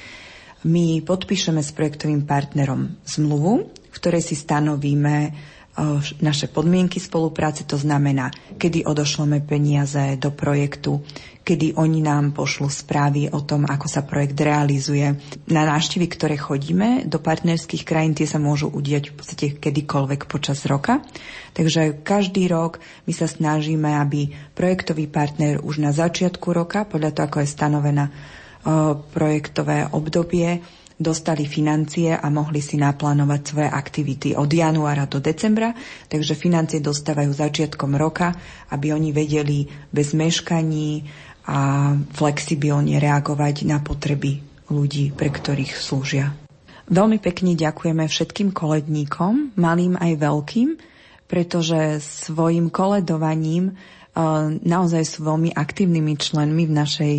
my 0.66 0.98
podpíšeme 1.06 1.62
s 1.62 1.70
projektovým 1.70 2.26
partnerom 2.26 2.98
zmluvu, 3.06 3.70
v 3.70 3.96
ktorej 3.96 4.20
si 4.20 4.34
stanovíme 4.34 5.30
naše 6.24 6.48
podmienky 6.48 6.96
spolupráce, 6.96 7.68
to 7.68 7.76
znamená, 7.76 8.32
kedy 8.56 8.88
odošleme 8.88 9.44
peniaze 9.44 10.16
do 10.16 10.32
projektu, 10.32 11.04
kedy 11.44 11.76
oni 11.76 12.00
nám 12.02 12.32
pošlú 12.32 12.66
správy 12.66 13.28
o 13.30 13.44
tom, 13.44 13.68
ako 13.68 13.86
sa 13.86 14.02
projekt 14.02 14.40
realizuje. 14.40 15.14
Na 15.52 15.68
návštevy, 15.68 16.06
ktoré 16.08 16.34
chodíme 16.40 17.04
do 17.04 17.20
partnerských 17.20 17.84
krajín, 17.86 18.16
tie 18.16 18.26
sa 18.26 18.40
môžu 18.40 18.72
udiať 18.72 19.12
v 19.12 19.14
podstate 19.14 19.46
kedykoľvek 19.60 20.26
počas 20.26 20.64
roka. 20.64 21.04
Takže 21.52 22.02
každý 22.02 22.48
rok 22.48 22.80
my 23.04 23.12
sa 23.12 23.28
snažíme, 23.28 24.00
aby 24.00 24.32
projektový 24.56 25.06
partner 25.06 25.60
už 25.60 25.84
na 25.84 25.92
začiatku 25.94 26.50
roka, 26.56 26.88
podľa 26.88 27.14
toho, 27.14 27.24
ako 27.28 27.38
je 27.44 27.48
stanovená 27.52 28.04
projektové 29.14 29.86
obdobie, 29.94 30.58
dostali 30.96 31.44
financie 31.44 32.16
a 32.16 32.26
mohli 32.32 32.64
si 32.64 32.80
naplánovať 32.80 33.40
svoje 33.44 33.68
aktivity 33.68 34.32
od 34.32 34.48
januára 34.48 35.04
do 35.04 35.20
decembra, 35.20 35.76
takže 36.08 36.32
financie 36.32 36.80
dostávajú 36.80 37.36
začiatkom 37.36 37.92
roka, 38.00 38.32
aby 38.72 38.96
oni 38.96 39.12
vedeli 39.12 39.68
bez 39.92 40.16
meškaní 40.16 41.04
a 41.46 41.94
flexibilne 42.16 42.98
reagovať 42.98 43.68
na 43.68 43.78
potreby 43.78 44.42
ľudí, 44.66 45.14
pre 45.14 45.30
ktorých 45.30 45.78
slúžia. 45.78 46.34
Veľmi 46.86 47.18
pekne 47.22 47.54
ďakujeme 47.54 48.06
všetkým 48.06 48.50
koledníkom, 48.50 49.54
malým 49.58 49.94
aj 49.98 50.12
veľkým, 50.22 50.68
pretože 51.26 52.02
svojim 52.02 52.70
koledovaním 52.70 53.74
naozaj 54.64 55.04
sú 55.04 55.28
veľmi 55.28 55.52
aktívnymi 55.52 56.16
členmi 56.16 56.64
v 56.64 56.72
našej 56.72 57.16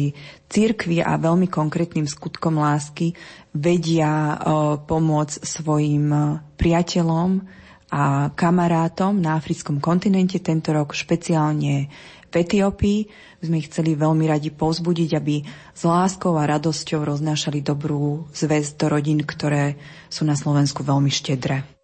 církvi 0.49 1.05
a 1.05 1.21
veľmi 1.21 1.45
konkrétnym 1.45 2.09
skutkom 2.09 2.57
lásky 2.57 3.13
vedia 3.53 4.33
pomôcť 4.89 5.45
svojim 5.45 6.09
priateľom 6.57 7.45
a 7.93 8.33
kamarátom 8.33 9.21
na 9.21 9.37
africkom 9.37 9.77
kontinente 9.77 10.41
tento 10.41 10.73
rok 10.73 10.97
špeciálne 10.97 11.87
v 12.27 12.33
Etiópii. 12.33 12.99
Sme 13.39 13.61
ich 13.61 13.69
chceli 13.69 13.93
veľmi 13.93 14.25
radi 14.27 14.49
povzbudiť, 14.49 15.09
aby 15.15 15.45
s 15.71 15.81
láskou 15.85 16.35
a 16.35 16.49
radosťou 16.49 17.05
roznášali 17.05 17.61
dobrú 17.61 18.25
zväzť 18.33 18.71
do 18.81 18.85
rodín, 18.89 19.21
ktoré 19.21 19.77
sú 20.09 20.25
na 20.25 20.33
Slovensku 20.33 20.81
veľmi 20.81 21.13
štedré. 21.13 21.76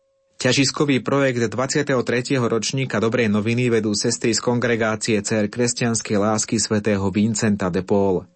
Ťažiskový 0.43 0.99
projekt 0.99 1.39
23. 1.39 1.95
ročníka 2.35 2.99
Dobrej 2.99 3.31
noviny 3.31 3.71
vedú 3.79 3.95
sestry 3.95 4.35
z 4.35 4.43
kongregácie 4.43 5.15
Cer 5.23 5.47
kresťanskej 5.47 6.19
lásky 6.19 6.59
svätého 6.59 7.07
Vincenta 7.15 7.71
de 7.71 7.79
Paul. 7.79 8.27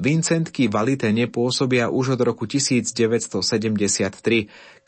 Vincentky 0.00 0.72
Valite 0.72 1.12
nepôsobia 1.12 1.92
už 1.92 2.16
od 2.16 2.20
roku 2.24 2.48
1973, 2.48 3.36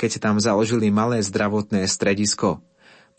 keď 0.00 0.10
tam 0.16 0.40
založili 0.40 0.88
malé 0.88 1.20
zdravotné 1.20 1.84
stredisko. 1.84 2.64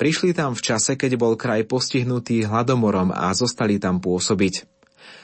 Prišli 0.02 0.34
tam 0.34 0.58
v 0.58 0.74
čase, 0.74 0.98
keď 0.98 1.14
bol 1.22 1.38
kraj 1.38 1.70
postihnutý 1.70 2.50
hladomorom 2.50 3.14
a 3.14 3.30
zostali 3.38 3.78
tam 3.78 4.02
pôsobiť. 4.02 4.73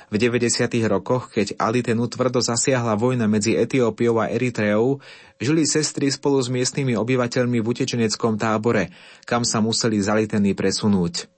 V 0.10 0.18
90. 0.18 0.66
rokoch, 0.90 1.30
keď 1.30 1.54
Alitenu 1.62 2.10
tvrdo 2.10 2.42
zasiahla 2.42 2.98
vojna 2.98 3.30
medzi 3.30 3.54
Etiópiou 3.54 4.18
a 4.18 4.26
Eritreou, 4.34 4.98
žili 5.38 5.70
sestry 5.70 6.10
spolu 6.10 6.42
s 6.42 6.50
miestnymi 6.50 6.98
obyvateľmi 6.98 7.62
v 7.62 7.70
utečeneckom 7.70 8.42
tábore, 8.42 8.90
kam 9.30 9.46
sa 9.46 9.62
museli 9.62 10.02
z 10.02 10.10
Aliteny 10.10 10.58
presunúť. 10.58 11.30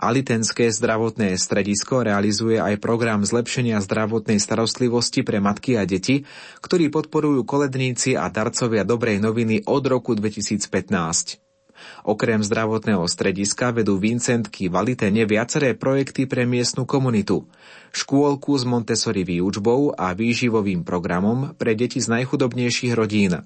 Alitenské 0.00 0.72
zdravotné 0.72 1.36
stredisko 1.36 2.00
realizuje 2.00 2.56
aj 2.56 2.80
program 2.80 3.22
zlepšenia 3.28 3.78
zdravotnej 3.84 4.40
starostlivosti 4.40 5.20
pre 5.20 5.38
matky 5.38 5.76
a 5.76 5.84
deti, 5.84 6.24
ktorý 6.64 6.88
podporujú 6.88 7.44
koledníci 7.44 8.16
a 8.16 8.32
darcovia 8.32 8.88
dobrej 8.88 9.20
noviny 9.20 9.68
od 9.68 9.84
roku 9.84 10.16
2015. 10.16 11.41
Okrem 12.02 12.42
zdravotného 12.42 13.06
strediska 13.06 13.70
vedú 13.70 13.98
Vincentky 13.98 14.66
Valitene 14.66 15.22
viaceré 15.22 15.78
projekty 15.78 16.26
pre 16.26 16.48
miestnu 16.48 16.82
komunitu. 16.88 17.46
Škôlku 17.92 18.56
s 18.58 18.64
Montessori 18.66 19.22
výučbou 19.22 19.94
a 19.94 20.16
výživovým 20.16 20.82
programom 20.82 21.54
pre 21.54 21.78
deti 21.78 22.02
z 22.02 22.10
najchudobnejších 22.10 22.92
rodín. 22.96 23.44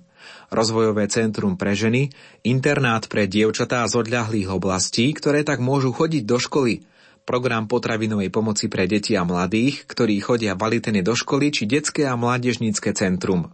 Rozvojové 0.50 1.06
centrum 1.10 1.58
pre 1.58 1.76
ženy, 1.76 2.10
internát 2.46 3.06
pre 3.10 3.26
dievčatá 3.30 3.86
z 3.86 3.94
odľahlých 4.06 4.50
oblastí, 4.50 5.10
ktoré 5.14 5.42
tak 5.42 5.62
môžu 5.62 5.94
chodiť 5.94 6.22
do 6.26 6.38
školy, 6.38 6.86
program 7.26 7.66
potravinovej 7.66 8.30
pomoci 8.30 8.70
pre 8.70 8.86
deti 8.86 9.18
a 9.18 9.26
mladých, 9.26 9.84
ktorí 9.90 10.22
chodia 10.22 10.54
valitene 10.54 11.02
do 11.02 11.12
školy, 11.18 11.50
či 11.50 11.66
detské 11.66 12.06
a 12.06 12.14
mládežnícke 12.14 12.94
centrum. 12.94 13.50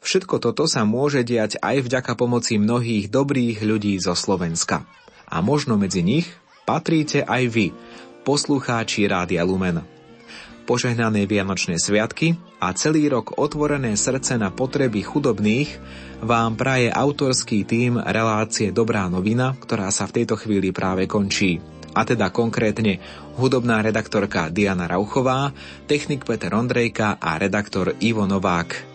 Všetko 0.00 0.40
toto 0.40 0.64
sa 0.64 0.88
môže 0.88 1.20
diať 1.22 1.60
aj 1.60 1.84
vďaka 1.84 2.12
pomoci 2.16 2.56
mnohých 2.56 3.12
dobrých 3.12 3.60
ľudí 3.60 3.96
zo 4.00 4.16
Slovenska. 4.16 4.88
A 5.28 5.44
možno 5.44 5.76
medzi 5.76 6.00
nich 6.00 6.26
patríte 6.64 7.22
aj 7.22 7.42
vy, 7.52 7.66
poslucháči 8.24 9.04
Rádia 9.06 9.44
Lumen. 9.44 9.84
Požehnané 10.64 11.26
Vianočné 11.26 11.82
sviatky 11.82 12.38
a 12.62 12.70
celý 12.76 13.10
rok 13.10 13.36
otvorené 13.42 13.98
srdce 13.98 14.38
na 14.38 14.54
potreby 14.54 15.02
chudobných 15.02 15.68
vám 16.22 16.54
praje 16.54 16.92
autorský 16.94 17.66
tím 17.66 17.98
relácie 17.98 18.70
Dobrá 18.70 19.10
novina, 19.10 19.56
ktorá 19.58 19.90
sa 19.90 20.06
v 20.06 20.22
tejto 20.22 20.38
chvíli 20.38 20.70
práve 20.70 21.10
končí 21.10 21.58
a 21.94 22.06
teda 22.06 22.30
konkrétne 22.30 23.02
hudobná 23.34 23.82
redaktorka 23.82 24.46
Diana 24.52 24.86
Rauchová, 24.86 25.50
technik 25.90 26.22
Peter 26.22 26.54
Ondrejka 26.54 27.18
a 27.18 27.34
redaktor 27.34 27.98
Ivo 27.98 28.26
Novák. 28.30 28.89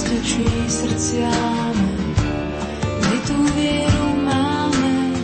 навстречу 0.00 0.44
сердцам, 0.68 1.76
ту 3.26 3.34
веру 3.54 4.06
мамы, 4.24 5.14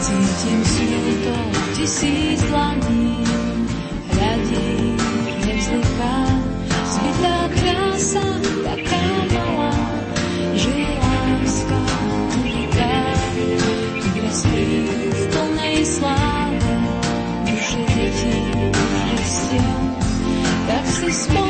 цветим 0.00 0.64
светов, 0.64 1.76
тиси 1.76 2.36
слоны, 2.36 3.16
ради 4.18 4.60
невзлыка, 5.46 6.16
Света 6.90 7.50
краса 7.54 8.26
такая 8.64 9.20
мала, 9.34 9.72
жирафска, 10.54 11.80
и 12.44 12.66
красивый 14.18 15.10
в 15.10 15.32
полной 15.32 15.86
славы, 15.86 16.74
души 17.46 17.86
дети, 17.94 18.32
души 18.72 19.16
всем, 19.24 19.94
так 20.66 20.84
все 20.86 21.12
смотрят. 21.12 21.47